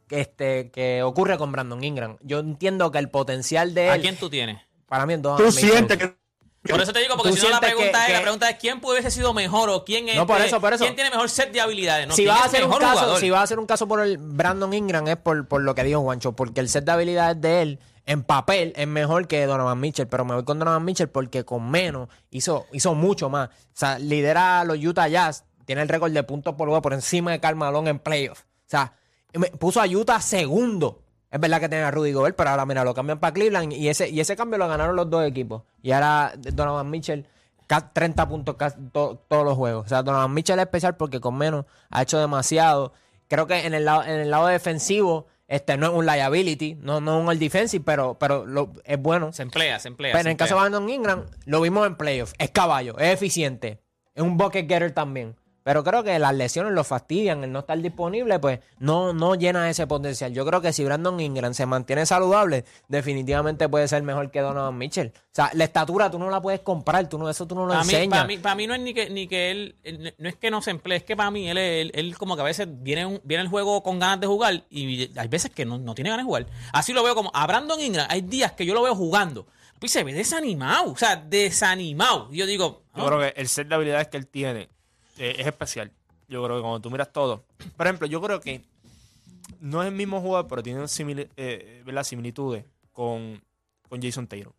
que, 0.09 0.21
este, 0.21 0.71
que 0.71 1.03
ocurre 1.03 1.37
con 1.39 1.53
Brandon 1.53 1.83
Ingram. 1.83 2.17
Yo 2.23 2.39
entiendo 2.41 2.91
que 2.91 2.99
el 2.99 3.11
potencial 3.11 3.75
de 3.75 3.91
¿A 3.91 3.95
él. 3.97 4.01
quién 4.03 4.17
tú 4.17 4.31
tienes? 4.31 4.61
Para 4.87 5.07
mí 5.07 5.15
es 5.15 5.23
Tú 5.23 5.51
sientes 5.51 5.97
que 5.99 6.15
Por 6.69 6.81
eso 6.81 6.93
te 6.95 7.01
digo, 7.01 7.15
porque 7.17 7.31
¿Tú 7.31 7.37
si 7.37 7.43
no 7.43 7.51
la 7.51 7.61
pregunta, 7.61 8.07
que- 8.07 8.13
es, 8.13 8.19
la 8.19 8.23
pregunta 8.23 8.49
es 8.51 8.57
quién 8.59 8.81
pudiese 8.81 9.11
sido 9.11 9.35
mejor 9.35 9.69
o 9.69 9.85
quién 9.85 10.09
es 10.09 10.17
No, 10.17 10.27
por 10.27 10.41
eso, 10.41 10.61
por 10.61 10.73
eso. 10.73 10.83
quién 10.85 10.95
tiene 10.95 11.11
mejor 11.11 11.29
set 11.29 11.53
de 11.53 11.61
habilidades. 11.61 12.07
No, 12.09 12.15
si 12.15 12.23
¿quién 12.25 12.35
va 12.35 12.41
a 12.41 12.45
hacer 12.47 12.65
un 12.65 12.71
caso, 12.73 12.93
jugador? 12.93 13.21
si 13.21 13.31
va 13.31 13.41
a 13.41 13.43
hacer 13.43 13.59
un 13.59 13.67
caso 13.67 13.87
por 13.87 14.01
el 14.01 14.17
Brandon 14.19 14.73
Ingram 14.73 15.07
es 15.09 15.17
por, 15.19 15.47
por 15.47 15.61
lo 15.63 15.75
que 15.75 15.85
dijo 15.85 16.01
Juancho, 16.01 16.33
porque 16.33 16.61
el 16.61 16.69
set 16.71 16.85
de 16.85 16.93
habilidades 16.93 17.39
de 17.41 17.61
él 17.63 17.79
en 18.07 18.23
papel 18.23 18.73
es 18.77 18.87
mejor 18.87 19.29
que 19.29 19.45
Donovan 19.47 19.79
Mitchell, 19.79 20.07
pero 20.09 20.25
me 20.25 20.35
voy 20.35 20.45
con 20.45 20.59
Donovan 20.59 20.85
Mitchell 20.85 21.09
porque 21.09 21.45
con 21.45 21.71
menos 21.71 22.09
hizo, 22.31 22.67
hizo 22.73 22.95
mucho 22.95 23.29
más. 23.29 23.49
O 23.49 23.53
sea, 23.75 23.99
lidera 23.99 24.61
a 24.61 24.65
los 24.65 24.79
Utah 24.83 25.09
Jazz, 25.09 25.45
tiene 25.67 25.83
el 25.83 25.89
récord 25.89 26.13
de 26.13 26.23
puntos 26.23 26.55
por 26.55 26.69
juego 26.69 26.81
por 26.83 26.93
encima 26.95 27.31
de 27.33 27.41
Karl 27.41 27.57
Malone 27.57 27.91
en 27.91 27.99
playoffs. 27.99 28.41
O 28.43 28.69
sea, 28.71 28.95
me- 29.35 29.49
puso 29.51 29.81
a 29.83 29.87
Utah 29.87 30.21
segundo. 30.21 31.03
Es 31.35 31.41
verdad 31.41 31.59
que 31.61 31.69
tiene 31.69 31.83
a 31.83 31.91
Rudy 31.91 32.13
Gobert, 32.13 32.37
pero 32.37 32.51
ahora 32.51 32.65
mira, 32.65 32.85
lo 32.85 32.95
cambian 32.95 33.19
para 33.19 33.35
Cleveland 33.35 33.73
y 33.73 33.89
ese, 33.89 34.09
y 34.09 34.21
ese 34.21 34.37
cambio 34.37 34.57
lo 34.57 34.69
ganaron 34.69 34.95
los 34.95 35.11
dos 35.11 35.27
equipos. 35.27 35.63
Y 35.83 35.91
ahora 35.91 36.33
Donovan 36.39 36.89
Mitchell 36.89 37.27
ca- 37.67 37.93
30 37.93 38.29
puntos 38.29 38.55
casi 38.55 38.77
to- 38.93 39.21
todos 39.27 39.45
los 39.45 39.57
juegos. 39.57 39.85
O 39.87 39.89
sea, 39.89 40.05
Donovan 40.05 40.33
Mitchell 40.33 40.61
es 40.61 40.67
especial 40.67 40.97
porque 40.97 41.19
con 41.21 41.37
menos 41.37 41.65
ha 41.91 42.03
hecho 42.03 42.21
demasiado. 42.21 42.93
Creo 43.27 43.49
que 43.49 43.67
en 43.67 43.75
el 43.75 43.85
lado, 43.85 44.05
en 44.05 44.11
el 44.21 44.31
lado 44.31 44.47
defensivo, 44.47 45.27
este 45.49 45.77
no 45.77 45.87
es 45.89 45.93
un 45.93 46.07
liability, 46.07 46.77
no, 46.77 47.01
no 47.01 47.17
es 47.19 47.23
un 47.25 47.29
all 47.29 47.39
defensive, 47.41 47.83
pero, 47.85 48.15
pero 48.19 48.47
lo, 48.47 48.71
es 48.85 49.03
bueno. 49.03 49.33
Se 49.33 49.43
emplea, 49.43 49.81
se 49.81 49.89
emplea. 49.89 50.13
Pero 50.13 50.23
se 50.23 50.29
en 50.29 50.33
el 50.33 50.37
caso 50.37 50.55
de. 50.55 50.61
Brandon 50.61 50.89
Ingram, 50.89 51.25
lo 51.47 51.61
vimos 51.61 51.85
en 51.87 51.97
playoffs. 51.97 52.33
Es 52.39 52.51
caballo, 52.51 52.97
es 52.99 53.13
eficiente. 53.13 53.81
Es 54.15 54.23
un 54.23 54.37
bucket 54.37 54.69
getter 54.69 54.93
también. 54.93 55.35
Pero 55.65 55.83
creo 55.83 56.05
que 56.05 56.19
las 56.19 56.35
lesiones 56.35 56.73
lo 56.73 56.85
fastidian. 56.85 57.43
El 57.43 57.51
no 57.51 57.61
estar 57.61 57.79
disponible, 57.81 58.39
pues 58.39 58.61
no, 58.79 59.13
no 59.15 59.35
llena 59.35 59.69
ese 59.71 59.87
potencial. 59.87 60.33
Yo 60.35 60.45
creo 60.47 60.61
que 60.61 60.73
si 60.75 60.85
Brandon 60.85 61.19
Ingram 61.19 61.55
se 61.55 61.65
mantiene 61.67 62.05
saludable, 62.07 62.65
definitivamente 62.87 63.69
puede 63.69 63.89
ser 63.89 64.03
mejor 64.03 64.31
que 64.31 64.41
Donovan 64.41 64.77
Mitchell. 64.77 65.09
O 65.17 65.21
sea, 65.33 65.51
la 65.55 65.65
estatura 65.65 66.11
tú 66.11 66.19
no 66.19 66.31
la 66.31 66.41
puedes 66.43 66.61
comprar, 66.61 67.09
tú 67.09 67.19
no, 67.19 67.29
eso 67.29 67.47
tú 67.47 67.55
no 67.55 67.63
lo 67.67 67.73
Para 67.73 67.85
mí, 67.85 67.93
enseñas. 67.95 68.11
para, 68.11 68.27
mí, 68.27 68.39
para 68.39 68.55
mí 68.55 68.67
no 68.67 68.75
es 68.75 68.81
ni 68.83 68.95
que, 68.95 69.11
ni 69.11 69.27
que 69.27 69.51
él, 69.51 69.77
él- 69.83 70.15
no 70.19 70.29
es 70.29 70.37
que 70.37 70.51
no 70.51 70.61
se 70.63 70.71
emplee, 70.71 70.99
es 70.99 71.03
que 71.05 71.17
para 71.17 71.31
mí 71.31 71.49
él, 71.49 71.59
él, 71.59 71.91
él 71.95 72.17
como 72.19 72.37
que 72.37 72.43
a 72.43 72.45
veces 72.45 72.69
viene, 72.71 73.07
un- 73.07 73.21
viene 73.25 73.43
el 73.43 73.49
juego 73.49 73.83
con 73.83 73.99
ganas 73.99 74.21
de 74.21 74.27
jugar 74.27 74.65
y 74.71 75.11
hay 75.19 75.29
veces 75.29 75.51
que 75.51 75.65
no, 75.65 75.79
no 75.79 75.95
tiene 75.95 76.11
ganas 76.11 76.25
de 76.25 76.29
jugar. 76.29 76.47
Así 76.73 76.93
lo 76.93 77.03
veo 77.03 77.15
como 77.15 77.31
a 77.35 77.47
Brandon 77.47 77.81
Ingram, 77.81 78.07
hay 78.11 78.21
días 78.21 78.53
que 78.53 78.67
yo 78.67 78.75
lo 78.75 78.83
veo 78.83 78.95
jugando, 78.95 79.47
pues 79.81 79.91
se 79.93 80.05
ve 80.05 80.13
desanimado, 80.13 80.93
o 80.93 80.97
sea, 80.97 81.17
desanimado. 81.17 82.29
Y 82.31 82.37
yo 82.37 82.47
digo, 82.47 82.83
Yo 82.97 83.07
creo 83.07 83.19
que 83.21 83.33
el 83.41 83.49
set 83.49 83.67
de 83.69 83.75
habilidades 83.75 84.09
que 84.09 84.17
él 84.19 84.27
tiene 84.27 84.69
eh, 85.19 85.37
es 85.39 85.47
especial. 85.47 85.91
Yo 86.29 86.43
creo 86.45 86.57
que 86.57 86.63
cuando 86.63 86.81
tú 86.81 86.91
miras 86.91 87.13
todo. 87.13 87.45
Por 87.77 87.87
ejemplo, 87.87 88.07
yo 88.07 88.21
creo 88.21 88.41
que 88.41 88.63
no 89.61 89.83
es 89.83 89.89
el 89.89 89.95
mismo 89.95 90.21
jugador, 90.21 90.49
pero 90.49 90.63
tiene 90.63 90.81
simili- 90.85 91.29
eh, 91.37 91.83
similitudes 92.03 92.65
con, 92.93 93.43
con 93.89 94.01
Jason 94.03 94.27
Taylor. 94.27 94.53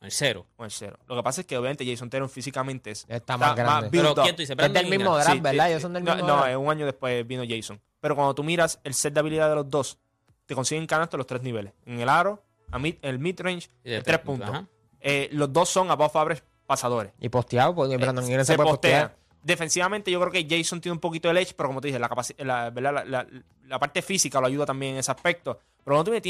el 0.00 0.10
cero. 0.12 0.46
Con 0.56 0.64
el 0.64 0.70
cero. 0.70 0.98
Lo 1.06 1.16
que 1.16 1.22
pasa 1.22 1.40
es 1.42 1.46
que 1.46 1.56
obviamente 1.56 1.84
Jason 1.86 2.10
Taylor 2.10 2.28
físicamente 2.28 2.90
es, 2.90 3.04
Está 3.08 3.36
más 3.36 3.54
grande. 3.56 3.88
built 3.90 4.02
Pero 4.04 4.12
up. 4.12 4.22
¿quién 4.22 4.36
tú 4.36 4.42
dices? 4.42 4.56
es 4.58 4.72
del 4.72 4.86
mismo 4.88 5.14
draft, 5.16 5.32
Sí, 5.32 5.40
¿verdad? 5.40 5.66
eh, 5.66 5.70
Ellos 5.70 5.82
son 5.82 5.92
del 5.92 6.04
no, 6.04 6.14
mismo 6.14 6.28
no, 6.28 6.46
eh, 6.46 6.56
un 6.56 6.70
año 6.70 6.84
después 6.86 7.26
vino 7.26 7.42
Jason. 7.48 7.80
Pero 8.00 8.14
cuando 8.14 8.34
tú 8.34 8.42
miras 8.44 8.80
el 8.84 8.94
set 8.94 9.12
de 9.14 9.20
habilidades 9.20 9.50
de 9.52 9.56
los 9.56 9.70
dos, 9.70 9.98
te 10.46 10.54
consiguen 10.54 10.86
canastos 10.86 11.18
los 11.18 11.26
tres 11.26 11.42
niveles. 11.42 11.72
En 11.84 12.00
el 12.00 12.08
aro, 12.08 12.42
a 12.70 12.78
mid, 12.78 12.96
el 13.02 13.18
mid-range, 13.18 13.68
tres 13.82 14.02
tres 14.04 14.18
puntos. 14.20 14.64
Eh, 15.00 15.28
los 15.32 15.52
dos 15.52 15.68
son 15.68 15.90
above 15.90 16.16
average 16.16 16.42
pasadores. 16.66 17.12
Y 17.20 17.28
posteado, 17.28 17.74
porque 17.74 17.96
Brandon 17.96 18.24
Ingram 18.24 18.44
se, 18.44 18.52
se 18.52 18.56
puede 18.56 18.68
postea. 18.70 19.08
postear. 19.08 19.18
Defensivamente, 19.48 20.10
yo 20.10 20.20
creo 20.20 20.30
que 20.30 20.46
Jason 20.48 20.80
tiene 20.80 20.92
un 20.92 21.00
poquito 21.00 21.32
de 21.32 21.40
edge, 21.40 21.54
pero 21.56 21.68
como 21.70 21.80
te 21.80 21.88
dije, 21.88 21.98
la, 21.98 22.08
la, 22.38 22.70
¿verdad? 22.70 22.92
la, 22.94 23.04
la- 23.04 23.26
la 23.66 23.78
parte 23.78 24.00
física 24.02 24.40
lo 24.40 24.46
ayuda 24.46 24.64
también 24.66 24.92
en 24.94 24.98
ese 25.00 25.10
aspecto. 25.10 25.58
Pero 25.84 25.96
no 25.96 26.04
tiene, 26.04 26.20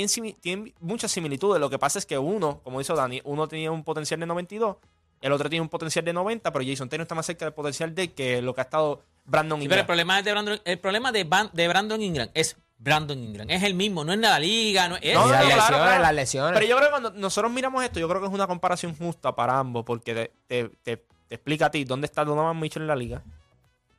tienen 0.41 0.75
muchas 0.81 1.11
similitudes. 1.11 1.61
Lo 1.61 1.69
que 1.71 1.79
pasa 1.79 1.99
es 1.99 2.07
que 2.07 2.17
uno, 2.19 2.61
como 2.65 2.79
dice 2.79 2.93
Dani, 2.95 3.21
uno 3.25 3.47
tenía 3.49 3.71
un 3.71 3.83
potencial 3.85 4.19
de 4.21 4.27
92, 4.27 4.77
el 5.21 5.33
otro 5.33 5.49
tiene 5.51 5.63
un 5.63 5.69
potencial 5.69 6.05
de 6.05 6.13
90, 6.13 6.53
pero 6.53 6.65
Jason 6.65 6.89
Taylor 6.89 7.05
está 7.05 7.15
más 7.17 7.27
cerca 7.27 7.45
del 7.45 7.55
potencial 7.55 7.95
de 7.95 8.13
que 8.13 8.41
lo 8.41 8.55
que 8.55 8.61
ha 8.61 8.65
estado 8.65 9.03
Brandon 9.25 9.61
Sí, 9.61 9.69
pero 9.69 9.81
el 9.81 9.81
Ingram. 9.81 9.87
problema, 9.87 10.23
de 10.23 10.31
Brandon, 10.33 10.61
el 10.65 10.79
problema 10.79 11.13
de, 11.13 11.25
Van- 11.25 11.51
de 11.53 11.69
Brandon 11.69 12.01
Ingram 12.03 12.29
es 12.35 12.57
Brandon 12.79 13.19
Ingram. 13.19 13.51
Es 13.51 13.63
el 13.65 13.75
mismo, 13.75 14.05
no 14.05 14.13
es 14.13 14.21
de 14.21 14.27
la 14.29 14.39
liga, 14.39 14.89
no 14.89 14.97
es... 14.97 15.15
No, 15.15 15.27
no, 15.27 15.33
las 15.33 15.43
no, 15.43 15.47
claro, 15.49 15.57
lesiones, 15.61 15.87
claro. 15.87 16.03
las 16.03 16.15
lesiones. 16.15 16.53
Pero 16.55 16.67
yo 16.67 16.77
creo 16.77 16.89
que 16.89 16.91
cuando 16.93 17.11
nosotros 17.13 17.53
miramos 17.53 17.83
esto, 17.85 17.99
yo 18.01 18.09
creo 18.09 18.21
que 18.21 18.27
es 18.29 18.33
una 18.33 18.47
comparación 18.47 18.95
justa 18.97 19.35
para 19.35 19.59
ambos, 19.59 19.85
porque 19.85 20.15
te, 20.15 20.33
te- 20.47 20.69
te- 20.83 21.05
te 21.29 21.35
explica 21.37 21.67
a 21.67 21.71
ti 21.71 21.85
dónde 21.85 22.07
está 22.07 22.25
Donovan 22.25 22.59
Mitchell 22.59 22.83
en 22.83 22.89
la 22.89 22.97
liga 22.97 23.23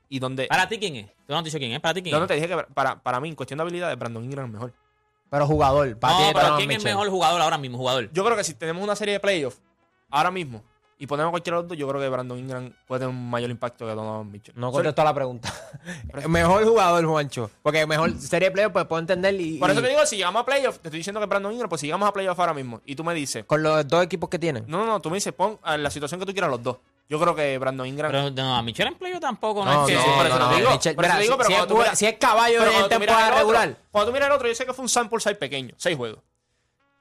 y 0.10 0.20
dónde... 0.20 0.48
¿Para 0.48 0.68
ti 0.68 0.78
quién 0.80 0.96
es? 0.96 1.06
Tú 1.08 1.34
no 1.34 1.38
has 1.38 1.44
dicho 1.44 1.58
quién 1.60 1.72
es. 1.72 1.80
¿Para 1.80 1.94
ti 1.94 2.02
quién 2.02 2.13
No, 2.13 2.20
no 2.20 2.26
es? 2.26 2.28
te 2.28 2.34
dije 2.36 2.48
que 2.48 2.58
para, 2.74 3.00
para 3.02 3.20
mí, 3.20 3.30
en 3.30 3.36
cuestión 3.36 3.58
de 3.60 3.62
habilidades, 3.63 3.98
Brandon 3.98 4.24
Ingram 4.24 4.46
es 4.48 4.52
mejor. 4.54 4.74
Pero 5.30 5.46
jugador, 5.46 5.96
para 6.00 6.13
No, 6.13 6.20
ti, 6.20 6.32
pero 6.34 6.48
¿quién 6.58 6.72
es 6.72 6.78
Mitchell. 6.78 6.92
mejor 6.96 7.10
jugador 7.10 7.39
ahora 7.42 7.58
mismo? 7.60 7.78
Jugador. 7.78 8.12
Yo 8.12 8.26
creo 8.26 8.36
que 8.36 8.44
si 8.44 8.56
tenemos 8.56 8.84
una 8.84 8.96
serie 8.96 9.13
de 9.13 9.20
playoffs 9.20 9.62
ahora 10.10 10.32
mismo 10.32 10.63
y 10.98 11.06
ponemos 11.06 11.30
cualquiera 11.30 11.58
de 11.58 11.62
los 11.63 11.70
dos, 11.70 11.78
yo 11.78 11.88
creo 11.88 12.02
que 12.02 12.10
Brandon 12.10 12.38
Ingram 12.39 12.74
puede 12.88 13.02
tener 13.02 13.15
un 13.15 13.30
mayor 13.30 13.52
impacto 13.52 13.86
que 13.86 13.94
Donovan 13.94 14.30
Mitchell. 14.32 14.56
No 14.58 14.72
contestó 14.72 15.04
la 15.04 15.13
pregunta. 15.13 15.54
mejor 16.28 16.65
jugador, 16.65 17.06
Juancho. 17.06 17.50
Porque 17.62 17.86
mejor 17.86 18.18
serie 18.20 18.50
de 18.50 18.52
playoffs, 18.54 18.74
pues 18.74 18.86
puedo 18.86 19.00
entender. 19.00 19.39
Y, 19.39 19.60
Por 19.60 19.70
eso 19.70 19.80
y- 19.80 19.84
te 19.84 19.89
digo, 19.89 20.06
si 20.08 20.18
llegamos 20.18 20.42
a 20.42 20.46
playoffs, 20.46 20.80
te 20.80 20.88
estoy 20.89 20.98
diciendo 21.00 21.20
que 21.20 21.28
Brandon 21.28 21.54
Ingram, 21.54 21.70
pues 21.70 21.82
si 21.82 21.88
llegamos 21.88 22.10
a 22.10 22.12
playoffs 22.12 22.39
ahora 22.39 22.54
mismo 22.56 22.82
y 22.86 22.96
tú 22.96 23.04
me 23.04 23.13
dices, 23.13 23.46
Con 23.46 23.62
los 23.63 23.88
dos 23.88 24.04
equipos 24.04 24.28
que 24.30 24.39
tienen. 24.39 24.65
no, 24.68 24.80
no, 24.80 24.86
no, 24.88 25.00
tú 25.00 25.10
me 25.12 25.18
dices, 25.18 25.32
pon 25.34 25.60
a 25.62 25.78
la 25.78 25.89
situación 25.92 26.20
que 26.20 26.26
tú 26.26 26.32
quieras 26.34 26.50
los 26.50 26.62
dos. 26.63 26.78
Yo 27.10 27.19
creo 27.19 27.34
que 27.36 27.58
Brandon 27.58 27.88
Ingram. 27.88 28.12
Pero 28.12 28.30
no, 28.30 28.56
a 28.56 28.62
Michelle 28.62 28.89
en 28.89 28.95
playo 28.95 29.19
tampoco, 29.19 29.65
no, 29.65 29.74
No, 29.74 29.88
es 29.88 29.93
que... 29.93 29.95
no, 30.08 30.15
por 30.15 30.26
eso 30.28 30.39
no, 30.39 30.45
te 30.45 30.52
no, 30.52 30.58
digo, 30.58 30.69
mira, 30.69 30.82
si- 30.82 30.89
pero 30.95 31.08
si, 31.48 31.54
cuando 31.56 31.74
es, 31.74 31.80
miras- 31.82 31.98
si 32.00 32.06
es 32.06 32.13
caballo 32.19 32.60
Pero 32.60 32.72
en 32.84 32.89
temporada 32.89 33.26
otro- 33.26 33.38
regular. 33.39 33.78
cuando 33.91 34.08
tú 34.12 34.13
miras 34.13 34.28
el 34.30 34.36
otro, 34.36 34.48
yo 34.48 34.54
sé 34.56 34.65
que 34.65 34.74
fue 34.74 34.84
un 34.84 34.89
sample 34.89 35.19
size 35.19 35.36
pequeño, 35.36 35.74
seis 35.78 35.98
juegos. 35.98 36.19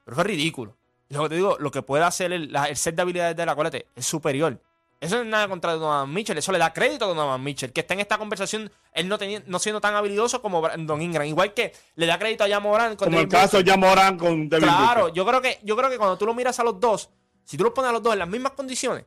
Pero 0.05 0.15
fue 0.15 0.23
ridículo. 0.23 0.75
Y 1.09 1.13
lo 1.13 1.23
que 1.23 1.29
te 1.29 1.35
digo, 1.35 1.57
lo 1.59 1.69
que 1.71 1.83
puede 1.83 2.03
hacer 2.03 2.31
el, 2.33 2.51
la- 2.51 2.65
el 2.65 2.75
set 2.75 2.95
de 2.95 3.01
habilidades 3.03 3.35
de 3.35 3.45
la 3.45 3.51
acuérdate, 3.51 3.87
es 3.95 4.05
superior. 4.05 4.59
Eso 4.99 5.15
no 5.15 5.21
es 5.21 5.27
nada 5.27 5.47
contra 5.47 5.73
Donovan 5.73 6.11
Mitchell, 6.13 6.37
eso 6.39 6.51
le 6.51 6.57
da 6.57 6.73
crédito 6.73 7.05
a 7.05 7.07
Donovan 7.07 7.41
Mitchell, 7.41 7.71
que 7.71 7.79
está 7.81 7.93
en 7.93 8.01
esta 8.01 8.17
conversación, 8.17 8.69
él 8.93 9.07
no, 9.07 9.17
tenía, 9.17 9.41
no 9.45 9.57
siendo 9.59 9.79
tan 9.79 9.95
habilidoso 9.95 10.41
como 10.41 10.59
Brandon 10.59 11.01
Ingram. 11.01 11.25
Igual 11.25 11.53
que 11.53 11.71
le 11.95 12.05
da 12.07 12.17
crédito 12.19 12.43
a 12.43 12.49
Jamoran 12.49 12.95
con 12.97 13.05
Como 13.07 13.19
el 13.19 13.27
caso 13.29 13.61
de 13.63 13.71
Jamoran 13.71 14.17
con 14.17 14.49
Devin 14.49 14.67
Claro, 14.67 15.01
Booker. 15.03 15.13
yo 15.15 15.25
creo 15.25 15.41
que 15.41 15.59
yo 15.63 15.77
creo 15.77 15.89
que 15.89 15.97
cuando 15.97 16.17
tú 16.17 16.25
lo 16.25 16.33
miras 16.33 16.59
a 16.59 16.63
los 16.63 16.79
dos, 16.79 17.09
si 17.45 17.55
tú 17.57 17.63
los 17.63 17.71
pones 17.73 17.89
a 17.89 17.93
los 17.93 18.03
dos 18.03 18.11
en 18.13 18.19
las 18.19 18.27
mismas 18.27 18.51
condiciones, 18.53 19.05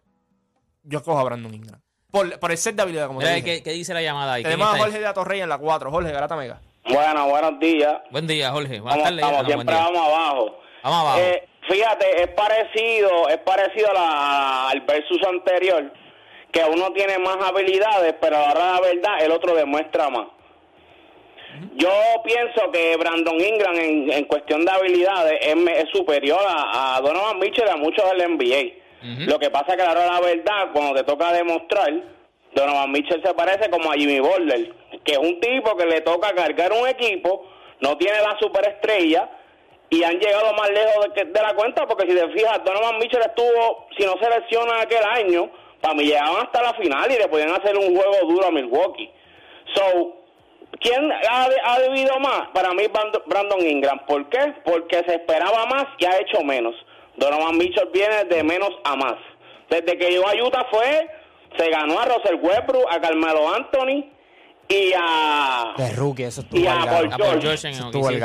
yo 0.82 1.02
cojo 1.02 1.18
a 1.18 1.24
Brandon 1.24 1.52
Ingram. 1.54 1.80
Por, 2.10 2.38
por 2.38 2.50
el 2.50 2.58
set 2.58 2.74
de 2.76 2.82
habilidad, 2.82 3.06
como 3.06 3.20
te 3.20 3.24
Mira, 3.26 3.36
dije. 3.36 3.56
¿qué, 3.58 3.62
qué 3.62 3.70
dice 3.70 3.94
la 3.94 4.02
llamada 4.02 4.34
ahí? 4.34 4.42
¿Quién 4.42 4.52
Tenemos 4.52 4.68
a 4.68 4.76
está 4.76 4.84
ahí? 4.84 4.90
Jorge 4.90 5.00
de 5.00 5.06
Atorrey 5.08 5.40
en 5.40 5.48
la 5.48 5.58
4. 5.58 5.90
Jorge, 5.90 6.12
Garata 6.12 6.36
Mega. 6.36 6.60
Bueno, 6.84 7.26
buenos 7.28 7.58
días. 7.60 7.94
Buen 8.10 8.26
día, 8.26 8.50
Jorge. 8.50 8.80
Buenas 8.80 8.94
¿Cómo 8.98 9.04
tardes. 9.04 9.24
estamos? 9.24 9.46
Siempre 9.46 9.74
día. 9.74 9.84
vamos 9.84 10.00
abajo. 10.08 10.58
Vamos 10.82 11.00
abajo. 11.00 11.18
Eh, 11.20 11.48
fíjate, 11.70 12.22
es 12.22 12.28
parecido, 12.28 13.28
es 13.28 13.38
parecido 13.38 13.90
a 13.90 13.94
la- 13.94 14.68
al 14.70 14.80
versus 14.82 15.22
anterior, 15.26 15.92
que 16.50 16.62
uno 16.64 16.92
tiene 16.92 17.18
más 17.18 17.36
habilidades, 17.40 18.14
pero 18.20 18.36
ahora 18.36 18.72
la 18.74 18.80
verdad 18.80 19.22
el 19.22 19.30
otro 19.32 19.54
demuestra 19.54 20.10
más. 20.10 20.26
Yo 21.76 21.90
pienso 22.24 22.70
que 22.72 22.96
Brandon 22.96 23.38
Ingram 23.40 23.74
en, 23.76 24.10
en 24.12 24.24
cuestión 24.24 24.64
de 24.64 24.70
habilidades 24.70 25.38
es, 25.42 25.56
me- 25.56 25.78
es 25.78 25.88
superior 25.92 26.40
a, 26.48 26.96
a 26.96 27.00
Donovan 27.00 27.38
Mitchell 27.38 27.64
y 27.66 27.70
a 27.70 27.76
muchos 27.76 28.04
del 28.10 28.22
NBA. 28.36 28.81
Lo 29.26 29.38
que 29.38 29.50
pasa 29.50 29.76
que 29.76 29.82
ahora 29.82 30.06
la 30.06 30.20
verdad, 30.20 30.68
cuando 30.72 30.94
te 30.94 31.04
toca 31.04 31.32
demostrar, 31.32 31.90
Donovan 32.54 32.90
Mitchell 32.92 33.22
se 33.24 33.34
parece 33.34 33.70
como 33.70 33.90
a 33.90 33.94
Jimmy 33.94 34.20
Butler, 34.20 34.72
que 35.04 35.12
es 35.12 35.18
un 35.18 35.40
tipo 35.40 35.76
que 35.76 35.86
le 35.86 36.00
toca 36.02 36.32
cargar 36.34 36.72
un 36.72 36.86
equipo, 36.88 37.46
no 37.80 37.96
tiene 37.98 38.18
la 38.20 38.36
superestrella 38.38 39.28
y 39.90 40.04
han 40.04 40.18
llegado 40.18 40.52
más 40.54 40.70
lejos 40.70 41.04
de, 41.06 41.12
que- 41.14 41.24
de 41.30 41.40
la 41.42 41.54
cuenta 41.54 41.86
porque 41.86 42.08
si 42.10 42.16
te 42.16 42.28
fijas, 42.30 42.62
Donovan 42.64 42.98
Mitchell 42.98 43.22
estuvo, 43.22 43.86
si 43.98 44.04
no 44.04 44.14
se 44.20 44.28
lesiona 44.40 44.80
aquel 44.82 45.04
año, 45.04 45.50
para 45.80 45.94
mí 45.94 46.04
llegaban 46.04 46.44
hasta 46.46 46.62
la 46.62 46.74
final 46.74 47.10
y 47.10 47.16
le 47.18 47.26
podían 47.28 47.50
hacer 47.50 47.76
un 47.76 47.96
juego 47.96 48.14
duro 48.28 48.46
a 48.46 48.50
Milwaukee. 48.52 49.10
So, 49.74 50.16
¿quién 50.80 51.10
ha, 51.10 51.48
ha 51.64 51.78
debido 51.80 52.18
más? 52.20 52.48
Para 52.52 52.70
mí 52.72 52.84
Brand- 52.86 53.22
Brandon 53.26 53.60
Ingram. 53.66 53.98
¿Por 54.06 54.28
qué? 54.28 54.54
Porque 54.64 55.02
se 55.06 55.14
esperaba 55.14 55.66
más 55.66 55.86
y 55.98 56.04
ha 56.04 56.18
hecho 56.20 56.42
menos. 56.44 56.74
Donovan 57.22 57.56
Mitchell 57.56 57.88
viene 57.92 58.24
de 58.24 58.42
menos 58.42 58.70
a 58.82 58.96
más. 58.96 59.14
Desde 59.70 59.96
que 59.96 60.10
llegó 60.10 60.28
a 60.28 60.34
Utah 60.34 60.66
fue, 60.70 61.08
se 61.56 61.70
ganó 61.70 62.00
a 62.00 62.04
Russell 62.06 62.34
Westbrook, 62.42 62.86
a 62.90 63.00
Carmelo 63.00 63.54
Anthony 63.54 64.10
y 64.68 64.92
a... 64.98 65.74
De 65.76 65.90
rookie, 65.92 66.24
eso 66.24 66.40
estuvo 66.40 66.60
Y 66.60 66.66
a 66.66 66.78
Paul 66.84 67.12
George. 67.12 67.48
Eso 67.48 67.68
estuvo 67.68 68.10
es 68.10 68.18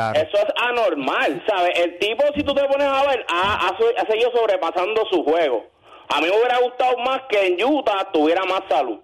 anormal, 0.61 1.43
¿sabes? 1.47 1.79
El 1.79 1.99
tipo, 1.99 2.23
si 2.35 2.43
tú 2.43 2.55
te 2.55 2.63
pones 2.63 2.87
a 2.87 3.03
ver, 3.05 3.23
ha, 3.29 3.67
ha, 3.67 4.01
ha 4.01 4.05
seguido 4.07 4.31
sobrepasando 4.31 5.05
su 5.11 5.23
juego. 5.23 5.65
A 6.09 6.19
mí 6.19 6.27
me 6.27 6.35
hubiera 6.35 6.57
gustado 6.57 6.97
más 6.97 7.21
que 7.29 7.47
en 7.47 7.63
Utah 7.63 8.09
tuviera 8.11 8.45
más 8.45 8.61
salud. 8.67 8.97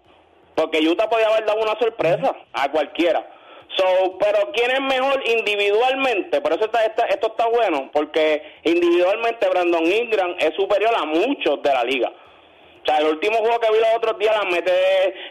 Porque 0.55 0.87
Utah 0.87 1.07
podía 1.07 1.27
haber 1.27 1.45
dado 1.45 1.61
una 1.61 1.77
sorpresa 1.79 2.35
a 2.53 2.71
cualquiera. 2.71 3.27
So, 3.75 4.17
pero 4.19 4.51
¿quién 4.53 4.69
es 4.71 4.81
mejor 4.81 5.21
individualmente? 5.27 6.41
Por 6.41 6.53
eso 6.53 6.65
está, 6.65 6.85
está- 6.85 7.05
esto 7.07 7.27
está 7.27 7.47
bueno, 7.47 7.89
porque 7.91 8.41
individualmente 8.63 9.47
Brandon 9.49 9.85
Ingram 9.91 10.35
es 10.39 10.53
superior 10.55 10.93
a 10.95 11.05
muchos 11.05 11.61
de 11.63 11.69
la 11.73 11.83
liga. 11.83 12.09
O 12.09 12.85
sea, 12.85 12.97
el 12.97 13.05
último 13.07 13.37
juego 13.37 13.57
que 13.61 13.71
vi 13.71 13.77
los 13.79 13.95
otros 13.95 14.19
días 14.19 14.35
la 14.35 14.43
mete 14.43 14.71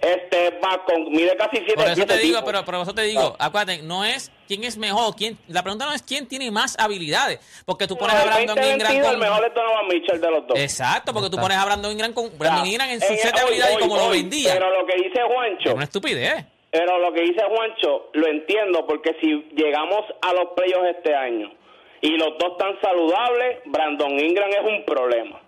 este 0.00 0.50
back 0.58 0.86
con 0.86 1.10
mide 1.10 1.36
casi 1.36 1.58
7 1.58 1.74
Por 1.74 1.86
eso 1.86 2.06
te 2.06 2.16
digo, 2.16 2.40
pero 2.46 2.64
por 2.64 2.74
eso 2.76 2.94
te 2.94 3.02
digo, 3.02 3.36
acuérdate, 3.38 3.82
no 3.82 4.06
es 4.06 4.32
quién 4.48 4.64
es 4.64 4.78
mejor. 4.78 5.14
Quién, 5.14 5.38
la 5.48 5.62
pregunta 5.62 5.84
no 5.84 5.92
es 5.92 6.02
quién 6.02 6.26
tiene 6.26 6.50
más 6.50 6.78
habilidades. 6.78 7.40
Porque 7.66 7.86
tú 7.86 7.98
pones 7.98 8.14
En 8.16 8.22
a 8.22 8.24
Brandon 8.24 8.56
2022 8.56 8.94
Ingram 8.94 9.12
el 9.12 9.18
mejor 9.20 9.46
es 9.46 9.54
Donovan 9.54 9.86
Mitchell 9.88 10.20
de 10.22 10.30
los 10.30 10.46
dos. 10.46 10.58
Exacto, 10.58 11.12
porque 11.12 11.28
tú 11.28 11.36
pones 11.36 11.58
a 11.58 11.64
Brandon 11.66 11.92
Ingram 11.92 12.14
con 12.14 12.38
Brandon 12.38 12.66
Ingram 12.66 12.88
en 12.88 13.00
su 13.02 13.12
Eh, 13.12 13.18
set 13.18 13.34
de 13.34 13.42
hoy, 13.42 13.48
habilidades 13.48 13.72
y 13.74 13.76
hoy, 13.76 13.82
como 13.82 13.96
lo 13.98 14.04
hoy, 14.06 14.16
vendía. 14.22 14.54
Pero 14.54 14.80
lo 14.80 14.86
que 14.86 14.94
dice 14.96 15.20
Juancho, 15.22 15.68
Es 15.68 15.74
una 15.74 15.84
estupidez. 15.84 16.44
Pero 16.72 16.98
lo 16.98 17.12
que 17.12 17.20
dice 17.20 17.44
Juancho, 17.44 18.08
lo 18.14 18.26
entiendo, 18.28 18.86
porque 18.86 19.14
si 19.20 19.28
llegamos 19.54 20.00
a 20.22 20.32
los 20.32 20.54
playoffs 20.56 20.96
este 20.96 21.14
año 21.14 21.52
y 22.00 22.16
los 22.16 22.38
dos 22.38 22.52
están 22.52 22.80
saludables, 22.80 23.58
Brandon 23.66 24.18
Ingram 24.18 24.48
es 24.48 24.64
un 24.64 24.82
problema. 24.86 25.38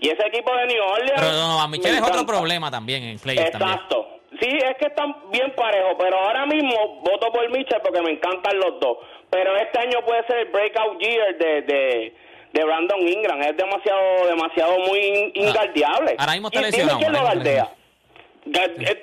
Y 0.00 0.08
ese 0.08 0.26
equipo 0.26 0.52
de 0.56 0.66
New 0.66 0.82
Orleans. 0.82 1.12
Pero 1.14 1.32
Donovan 1.32 1.70
Mitchell 1.70 1.94
es 1.94 2.02
otro 2.02 2.26
problema 2.26 2.68
también 2.68 3.04
en 3.04 3.18
playoffs 3.20 3.52
también. 3.52 3.70
Exacto. 3.70 4.08
Sí, 4.40 4.48
es 4.50 4.76
que 4.78 4.88
están 4.88 5.30
bien 5.30 5.54
parejos, 5.54 5.94
pero 5.98 6.18
ahora 6.18 6.44
mismo 6.46 7.00
voto 7.00 7.30
por 7.32 7.48
Mitchell 7.48 7.80
porque 7.80 8.02
me 8.02 8.10
encantan 8.10 8.58
los 8.58 8.80
dos. 8.80 8.98
Pero 9.30 9.56
este 9.56 9.78
año 9.78 10.04
puede 10.04 10.26
ser 10.26 10.38
el 10.38 10.48
breakout 10.48 11.00
year 11.00 11.38
de, 11.38 11.62
de, 11.62 12.14
de 12.52 12.64
Brandon 12.64 13.06
Ingram. 13.06 13.40
Es 13.42 13.56
demasiado, 13.56 14.26
demasiado 14.26 14.80
muy. 14.80 15.32
Ah, 15.46 16.12
ahora 16.18 16.32
mismo 16.32 16.48
está 16.48 16.60
Y 16.60 16.64
dime 16.64 16.70
lesionado, 16.70 16.98
quién 16.98 17.12
lo 17.12 17.18
ahora 17.20 17.75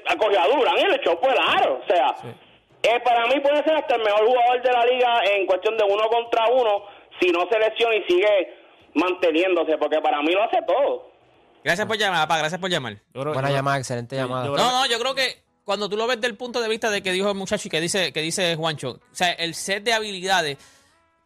Acogió 0.08 0.40
a 0.42 0.48
Durán 0.48 0.78
y 0.78 0.82
el 0.82 0.96
echó 0.96 1.18
fue 1.22 1.32
aro. 1.32 1.82
O 1.84 1.88
sea, 1.88 2.16
eh, 2.84 3.00
para 3.04 3.26
mí 3.28 3.40
puede 3.42 3.64
ser 3.64 3.76
hasta 3.76 3.96
el 3.96 4.04
mejor 4.04 4.26
jugador 4.28 4.62
de 4.62 4.72
la 4.72 4.86
liga 4.86 5.22
en 5.36 5.46
cuestión 5.46 5.78
de 5.78 5.84
uno 5.84 6.08
contra 6.10 6.48
uno 6.48 6.84
si 7.20 7.30
no 7.32 7.48
se 7.52 7.60
lesiona 7.60 7.96
y 7.96 8.04
sigue 8.04 8.54
manteniéndose, 8.96 9.78
porque 9.78 10.00
para 10.02 10.22
mí 10.22 10.32
lo 10.34 10.44
hace 10.44 10.60
todo. 10.68 11.12
Gracias 11.64 11.88
por 11.88 11.98
llamar, 11.98 12.28
papá. 12.28 12.40
Gracias 12.40 12.60
por 12.60 12.70
llamar. 12.70 12.98
Creo- 13.14 13.34
Buena 13.34 13.50
yo- 13.50 13.56
llamada, 13.56 13.78
excelente 13.78 14.16
llamada. 14.16 14.46
No, 14.46 14.56
no, 14.56 14.86
yo 14.86 15.00
creo 15.00 15.16
que 15.16 15.42
cuando 15.64 15.88
tú 15.90 15.96
lo 15.96 16.08
ves 16.08 16.20
del 16.20 16.36
punto 16.36 16.62
de 16.62 16.68
vista 16.68 16.90
de 16.90 17.02
que 17.02 17.12
dijo 17.12 17.30
el 17.30 17.36
muchacho 17.38 17.68
y 17.68 17.72
que 17.72 17.80
dice, 17.80 18.12
que 18.12 18.22
dice 18.22 18.56
Juancho, 18.56 19.00
o 19.12 19.16
sea, 19.16 19.32
el 19.32 19.56
set 19.56 19.84
de 19.84 19.94
habilidades, 19.94 20.58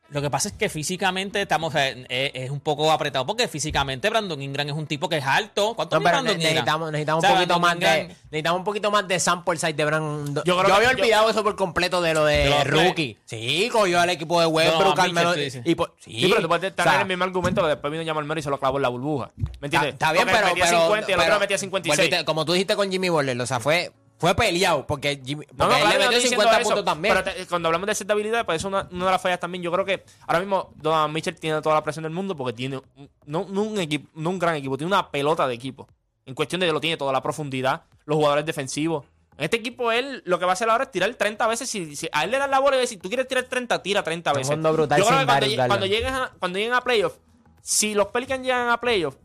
lo 0.10 0.22
que 0.22 0.30
pasa 0.30 0.48
es 0.50 0.54
que 0.56 0.70
físicamente 0.70 1.42
estamos, 1.42 1.74
o 1.74 1.78
es, 1.78 2.50
un 2.50 2.60
poco 2.60 2.92
apretado, 2.92 3.26
porque 3.26 3.48
físicamente 3.48 4.10
Brandon 4.10 4.42
Ingram 4.42 4.68
es 4.68 4.74
un 4.74 4.88
tipo 4.88 5.10
que 5.10 5.18
es 5.18 5.26
alto. 5.26 5.74
¿Cuánto 5.76 5.98
No, 5.98 6.00
mide 6.00 6.10
pero 6.12 6.22
Brandon 6.24 6.38
ne- 6.38 6.44
Ingram? 6.44 6.54
necesitamos, 6.54 6.92
necesitamos 6.92 7.18
O 7.18 7.22
sea, 7.28 7.30
un 7.32 7.36
poquito 7.38 7.60
Brandon 7.60 7.82
más 7.84 7.98
de 8.08 8.16
necesitamos 8.32 8.60
un 8.60 8.64
poquito 8.64 8.92
más 8.92 9.08
de 9.08 9.20
sample 9.20 9.56
size 9.58 9.74
de 9.74 9.86
Brandon. 9.86 10.36
Yo, 10.36 10.44
Yo 10.46 10.60
había 10.76 10.92
yo- 10.92 10.98
olvidado 10.98 11.30
eso 11.30 11.44
por 11.44 11.56
completo 11.56 12.02
de 12.02 12.14
lo 12.14 12.26
de, 12.26 12.38
De 12.50 12.64
rookie. 12.64 13.18
Sí, 13.26 13.70
cogió 13.72 14.00
al 14.00 14.10
equipo 14.10 14.40
de 14.40 14.46
No, 14.48 14.52
Westbrook, 14.54 15.36
sí, 15.36 15.52
sí. 15.52 15.62
y 15.66 15.76
por- 15.76 15.94
sí, 16.00 16.12
Sí, 16.22 16.28
pero 16.30 16.42
tú 16.42 16.48
puedes 16.48 16.72
o 16.72 16.76
tener 16.76 16.92
sea, 16.92 17.02
el 17.02 17.08
mismo 17.08 17.24
argumento 17.24 17.62
que 17.62 17.68
después 17.70 17.92
vino 17.92 18.06
Jamal 18.06 18.26
Murray 18.26 18.40
y 18.40 18.44
se 18.44 18.50
lo 18.50 18.60
clavó 18.60 18.78
en 18.78 18.84
la 18.84 18.90
burbuja. 18.90 19.32
¿Me 19.60 19.68
entiendes? 19.68 19.94
Está, 19.94 20.08
está 20.08 20.12
bien, 20.14 20.26
Porque 20.26 20.38
pero, 20.40 20.48
metía 20.48 20.66
pero- 20.66 20.82
50 20.84 21.12
y 21.12 21.14
el 21.14 21.20
otro 21.20 21.30
pero- 21.32 21.40
metía 21.40 21.58
56. 21.58 22.10
volviste- 22.10 22.26
como 22.26 22.46
tú 22.46 22.54
dijiste 22.54 22.76
con 22.76 22.92
Jimmy 22.92 23.10
Butler, 23.10 23.40
o 23.42 23.46
sea, 23.46 23.60
fue, 23.60 23.92
fue 24.20 24.34
peleado 24.36 24.86
porque, 24.88 25.22
Jimmy, 25.24 25.46
porque 25.46 25.58
No, 25.58 25.68
no, 25.70 25.76
él 25.76 25.82
claro, 25.82 25.98
le 26.00 26.04
no 26.06 26.12
metió 26.12 26.18
estoy 26.18 26.30
50 26.32 26.58
diciendo 26.58 26.64
puntos 26.64 26.78
eso, 26.80 26.84
también. 26.86 27.16
Pero 27.16 27.36
te- 27.36 27.48
cuando 27.48 27.68
hablamos 27.70 28.00
de 28.00 28.06
de 28.06 28.14
habilidad, 28.14 28.46
pues 28.46 28.56
es 28.58 28.64
una, 28.66 28.88
una 28.92 29.06
de 29.06 29.12
las 29.12 29.22
fallas 29.22 29.40
también. 29.40 29.64
Yo 29.64 29.72
creo 29.72 29.86
que 29.86 30.04
ahora 30.26 30.40
mismo 30.40 30.72
Donovan 30.76 31.14
Mitchell 31.14 31.36
tiene 31.36 31.62
toda 31.62 31.76
la 31.76 31.84
presión 31.84 32.04
del 32.04 32.12
mundo 32.14 32.36
porque 32.36 32.54
tiene 32.54 32.78
un- 32.96 33.10
no, 33.26 33.46
no 33.50 33.64
un 33.64 33.80
equipo, 33.80 34.10
no 34.16 34.30
un 34.32 34.40
gran 34.40 34.56
equipo, 34.56 34.78
tiene 34.78 34.88
una 34.94 35.10
pelota 35.12 35.48
de 35.48 35.54
equipo. 35.54 35.88
En 36.26 36.34
cuestión 36.36 36.60
de 36.60 36.68
que 36.68 36.74
lo 36.74 36.80
tiene 36.82 36.98
toda 36.98 37.14
la 37.14 37.22
profundidad, 37.22 37.84
los 38.06 38.16
jugadores 38.18 38.46
defensivos. 38.46 39.06
En 39.38 39.44
este 39.44 39.58
equipo, 39.58 39.92
él 39.92 40.24
lo 40.26 40.40
que 40.40 40.46
va 40.46 40.52
a 40.52 40.54
hacer 40.54 40.68
ahora 40.70 40.86
es 40.86 40.92
tirar 40.92 41.14
30 41.14 41.46
veces. 41.46 41.70
Si, 41.70 41.96
si 41.96 42.10
a 42.12 42.24
él 42.24 42.32
le 42.32 42.40
dan 42.40 42.50
la 42.50 42.58
bola 42.60 42.82
y 42.82 42.88
si 42.88 42.98
tú 42.98 43.08
quieres 43.08 43.28
tirar 43.28 43.44
30, 43.44 43.84
tira 43.84 44.02
30 44.04 44.32
Un 44.32 44.38
veces. 44.38 44.58
brutal 44.60 45.00
Yo 45.00 45.06
creo 45.06 45.20
que 45.20 45.26
cuando, 45.26 45.34
Darius 45.34 45.54
lle- 45.54 45.58
Garland. 45.58 45.70
cuando 45.70 45.86
lleguen 45.86 46.14
a, 46.16 46.32
cuando 46.40 46.58
lleguen 46.58 46.74
a 46.74 46.82
playoffs, 46.82 47.20
si 47.62 47.94
los 47.94 48.08
Pelicans 48.08 48.42
llegan 48.44 48.70
a 48.70 48.80
playoffs, 48.80 49.20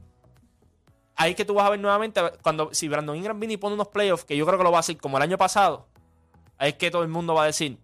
ahí 1.16 1.30
es 1.32 1.36
que 1.36 1.44
tú 1.44 1.54
vas 1.54 1.66
a 1.66 1.70
ver 1.70 1.80
nuevamente, 1.80 2.20
cuando 2.42 2.70
si 2.72 2.88
Brandon 2.88 3.16
Ingram 3.16 3.38
viene 3.38 3.54
y 3.54 3.56
pone 3.56 3.74
unos 3.74 3.88
playoffs, 3.88 4.24
que 4.24 4.36
yo 4.36 4.46
creo 4.46 4.58
que 4.58 4.64
lo 4.64 4.70
va 4.72 4.78
a 4.78 4.80
hacer 4.80 4.96
como 4.98 5.16
el 5.16 5.22
año 5.22 5.38
pasado, 5.38 5.86
ahí 6.58 6.70
es 6.70 6.74
que 6.76 6.90
todo 6.90 7.02
el 7.02 7.08
mundo 7.08 7.34
va 7.34 7.44
a 7.44 7.46
decir, 7.46 7.78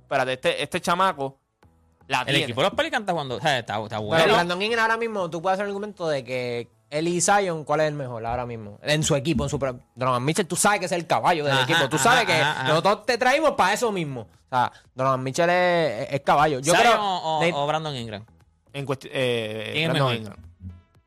espérate, 0.00 0.32
este, 0.34 0.62
este 0.62 0.80
chamaco 0.80 1.38
la 2.08 2.20
El 2.20 2.26
tiene. 2.26 2.42
equipo 2.44 2.60
de 2.60 2.68
los 2.68 2.74
Pelicans 2.76 3.02
está 3.02 3.12
jugando, 3.12 3.36
o 3.36 3.40
sea, 3.40 3.58
está, 3.58 3.74
está 3.82 3.88
Pero 3.96 4.02
bueno. 4.02 4.24
Brandon 4.34 4.60
Ingram 4.62 4.82
ahora 4.82 4.96
mismo, 4.96 5.30
tú 5.30 5.40
puedes 5.40 5.54
hacer 5.54 5.64
el 5.66 5.70
argumento 5.70 6.08
de 6.08 6.24
que 6.24 6.68
él 6.90 7.08
y 7.08 7.20
Zion, 7.22 7.64
¿cuál 7.64 7.80
es 7.80 7.88
el 7.88 7.94
mejor 7.94 8.26
ahora 8.26 8.44
mismo? 8.44 8.78
En 8.82 9.02
su 9.02 9.14
equipo, 9.16 9.44
en 9.44 9.50
su... 9.50 9.58
Donovan 9.94 10.22
Mitchell, 10.24 10.46
tú 10.46 10.56
sabes 10.56 10.80
que 10.80 10.86
es 10.86 10.92
el 10.92 11.06
caballo 11.06 11.44
del 11.44 11.54
Ajá, 11.54 11.62
equipo. 11.62 11.88
Tú 11.88 11.96
ajá, 11.96 12.04
sabes 12.04 12.26
que 12.26 12.34
ajá, 12.34 12.50
ajá. 12.52 12.68
nosotros 12.68 13.06
te 13.06 13.16
traímos 13.16 13.52
para 13.52 13.72
eso 13.72 13.90
mismo. 13.90 14.22
O 14.22 14.48
sea, 14.50 14.70
Donovan 14.94 15.22
Mitchell 15.22 15.48
es, 15.48 16.20
caballo. 16.20 16.58
Yo 16.58 16.74
Zion 16.74 16.86
creo... 16.86 17.02
o, 17.02 17.38
o- 17.38 17.40
de- 17.40 17.52
o 17.54 17.66
Brandon 17.66 17.96
Ingram. 17.96 18.26
En 18.74 18.86
eh, 19.04 19.70
¿Quién 19.72 19.84
es 19.84 19.88
Brandon 19.90 19.92
mejor? 19.94 20.14
Ingram. 20.16 20.36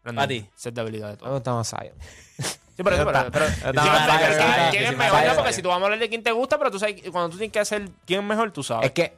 Brandon 0.06 0.15
Para 0.15 0.28
ti. 0.28 0.50
Set 0.56 0.74
de 0.74 0.82
habilidad 0.82 1.08
de 1.08 1.13
me 1.13 1.18
todo. 1.18 1.34
gusta 1.34 1.54
más 1.54 1.70
Zion. 1.70 1.94
Sí, 2.38 2.84
pero, 2.84 2.98
pero, 2.98 3.06
pero, 3.32 3.46
está 3.46 3.70
está 3.70 4.18
¿quién- 4.18 4.32
está 4.32 4.70
¿quién 4.70 4.84
es 4.86 4.98
mejor? 4.98 5.26
No, 5.26 5.36
Porque 5.36 5.54
si 5.54 5.62
tú 5.62 5.70
vamos 5.70 5.82
a 5.84 5.86
hablar 5.86 6.00
de 6.00 6.10
quién 6.10 6.22
te 6.24 6.32
gusta, 6.32 6.58
pero 6.58 6.70
tú 6.72 6.78
sabes, 6.80 7.02
cuando 7.12 7.30
tú 7.30 7.38
tienes 7.38 7.52
que 7.54 7.60
hacer 7.60 7.89
quién 8.06 8.20
es 8.22 8.26
mejor, 8.26 8.52
tú 8.52 8.63
sabes. 8.63 8.86
Es 8.88 8.91
que... 8.91 9.18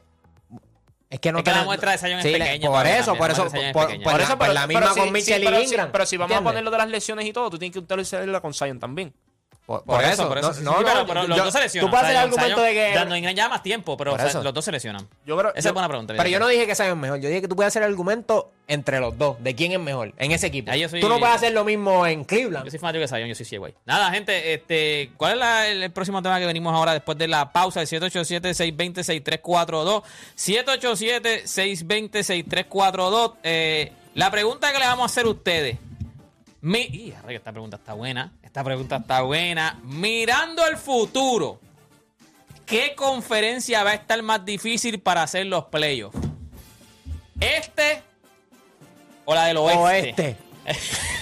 Es 1.10 1.20
que 1.20 1.32
no 1.32 1.38
Es 1.38 1.44
que 1.44 1.50
te- 1.50 1.56
la 1.56 1.64
muestra 1.64 1.92
de 1.92 1.98
Zion 1.98 2.18
es 2.18 2.22
Sí, 2.24 2.32
pequeña 2.32 2.68
Por 2.68 2.86
eso, 2.86 3.14
por 3.16 3.30
eso, 3.30 3.46
es 3.46 3.72
por, 3.72 3.86
por 3.88 4.02
Por 4.02 4.20
eso, 4.20 4.28
por 4.30 4.38
pero- 4.40 4.52
la 4.52 4.66
misma 4.66 4.88
si- 4.92 4.98
con 5.00 5.08
sí, 5.08 5.10
Mitchell 5.12 5.42
pero 5.44 5.56
y 5.60 5.64
si- 5.66 5.70
Ingram. 5.72 5.90
Pero 5.92 6.06
si 6.06 6.16
vamos 6.16 6.36
a 6.36 6.42
poner 6.42 6.62
lo 6.62 6.70
de 6.70 6.78
las 6.78 6.88
lesiones 6.88 7.26
y 7.26 7.32
todo, 7.32 7.50
tú 7.50 7.58
tienes 7.58 7.72
que 7.72 7.78
utilizarla 7.80 8.40
con 8.40 8.54
Zion 8.54 8.78
también. 8.78 9.12
Por, 9.68 9.84
Por 9.84 10.02
eso, 10.02 10.26
por 10.26 10.38
eso. 10.38 10.54
sí, 10.54 10.62
no, 10.62 10.70
sí, 10.70 10.76
no, 10.78 10.82
pero, 10.82 11.00
no, 11.00 11.06
pero 11.06 11.22
yo- 11.24 11.28
los 11.28 11.36
dos 11.44 11.52
se 11.52 11.60
lesionan. 11.60 11.86
Tú 11.86 11.90
puedes 11.90 12.04
hacer 12.06 12.16
el 12.16 12.22
argumento 12.22 12.62
de 12.62 12.72
que... 12.72 12.88
Ingram 13.18 13.34
lleva 13.34 13.48
más 13.50 13.62
tiempo, 13.62 13.98
pero 13.98 14.14
o 14.14 14.18
sea, 14.18 14.40
los 14.42 14.54
dos 14.54 14.64
se 14.64 14.72
lesionan. 14.72 15.06
Yo 15.26 15.36
creo, 15.36 15.50
Esa 15.50 15.60
yo- 15.60 15.68
es 15.68 15.72
buena 15.74 15.88
pregunta. 15.88 16.14
Pero 16.16 16.26
yo 16.30 16.40
no 16.40 16.48
dije 16.48 16.66
que 16.66 16.74
Zion 16.74 16.88
es 16.92 16.96
mejor. 16.96 17.20
Yo 17.20 17.28
dije 17.28 17.42
que 17.42 17.48
tú 17.48 17.54
puedes 17.54 17.68
hacer 17.70 17.82
el 17.82 17.90
argumento 17.90 18.50
entre 18.66 18.98
los 18.98 19.18
dos, 19.18 19.36
de 19.42 19.54
quién 19.54 19.72
es 19.72 19.78
mejor 19.78 20.14
en 20.16 20.32
ese 20.32 20.46
equipo. 20.46 20.70
Ahí 20.70 20.80
yo 20.80 20.88
soy- 20.88 21.02
Tú 21.02 21.08
no 21.10 21.18
puedes 21.18 21.34
hacer 21.34 21.52
lo 21.52 21.64
mismo 21.66 22.06
en 22.06 22.24
Cleveland. 22.24 22.64
Yo 22.64 22.70
soy 22.70 22.80
fanático 22.80 23.02
de 23.02 23.08
Zion, 23.08 23.28
yo 23.28 23.34
soy 23.34 23.44
sí, 23.44 23.58
güey. 23.58 23.74
Nada, 23.84 24.10
gente, 24.10 24.54
este, 24.54 25.10
¿cuál 25.18 25.32
es 25.32 25.38
la- 25.38 25.68
el, 25.68 25.82
el 25.82 25.90
próximo 25.90 26.22
tema 26.22 26.38
que 26.38 26.46
venimos 26.46 26.74
ahora 26.74 26.94
después 26.94 27.18
de 27.18 27.28
la 27.28 27.52
pausa? 27.52 27.82
El 27.82 27.88
787-620-6342. 27.88 30.02
787-620-6342. 30.36 33.34
Eh, 33.42 33.92
la 34.14 34.30
pregunta 34.30 34.72
que 34.72 34.78
le 34.78 34.86
vamos 34.86 35.02
a 35.02 35.06
hacer 35.06 35.26
a 35.26 35.28
ustedes. 35.28 35.76
Mi, 36.60 36.80
y, 36.80 37.14
esta 37.28 37.52
pregunta 37.52 37.76
está 37.76 37.94
buena. 37.94 38.32
Esta 38.42 38.64
pregunta 38.64 38.96
está 38.96 39.22
buena. 39.22 39.80
Mirando 39.84 40.66
el 40.66 40.76
futuro, 40.76 41.60
¿qué 42.66 42.94
conferencia 42.96 43.84
va 43.84 43.90
a 43.90 43.94
estar 43.94 44.20
más 44.22 44.44
difícil 44.44 45.00
para 45.00 45.22
hacer 45.22 45.46
los 45.46 45.66
playoffs? 45.66 46.18
¿Este 47.40 48.02
o 49.24 49.34
la 49.34 49.44
del 49.46 49.58
oeste? 49.58 49.80
Oeste. 49.80 50.36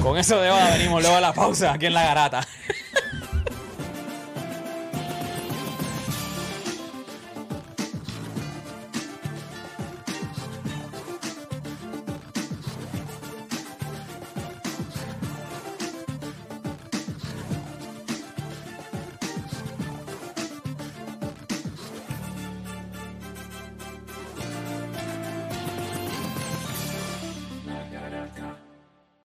Con 0.00 0.18
eso 0.18 0.40
de 0.40 0.48
ahora 0.48 0.70
venimos 0.70 1.00
luego 1.00 1.16
a 1.16 1.20
la 1.20 1.32
pausa 1.32 1.72
aquí 1.72 1.86
en 1.86 1.94
la 1.94 2.04
garata. 2.04 2.46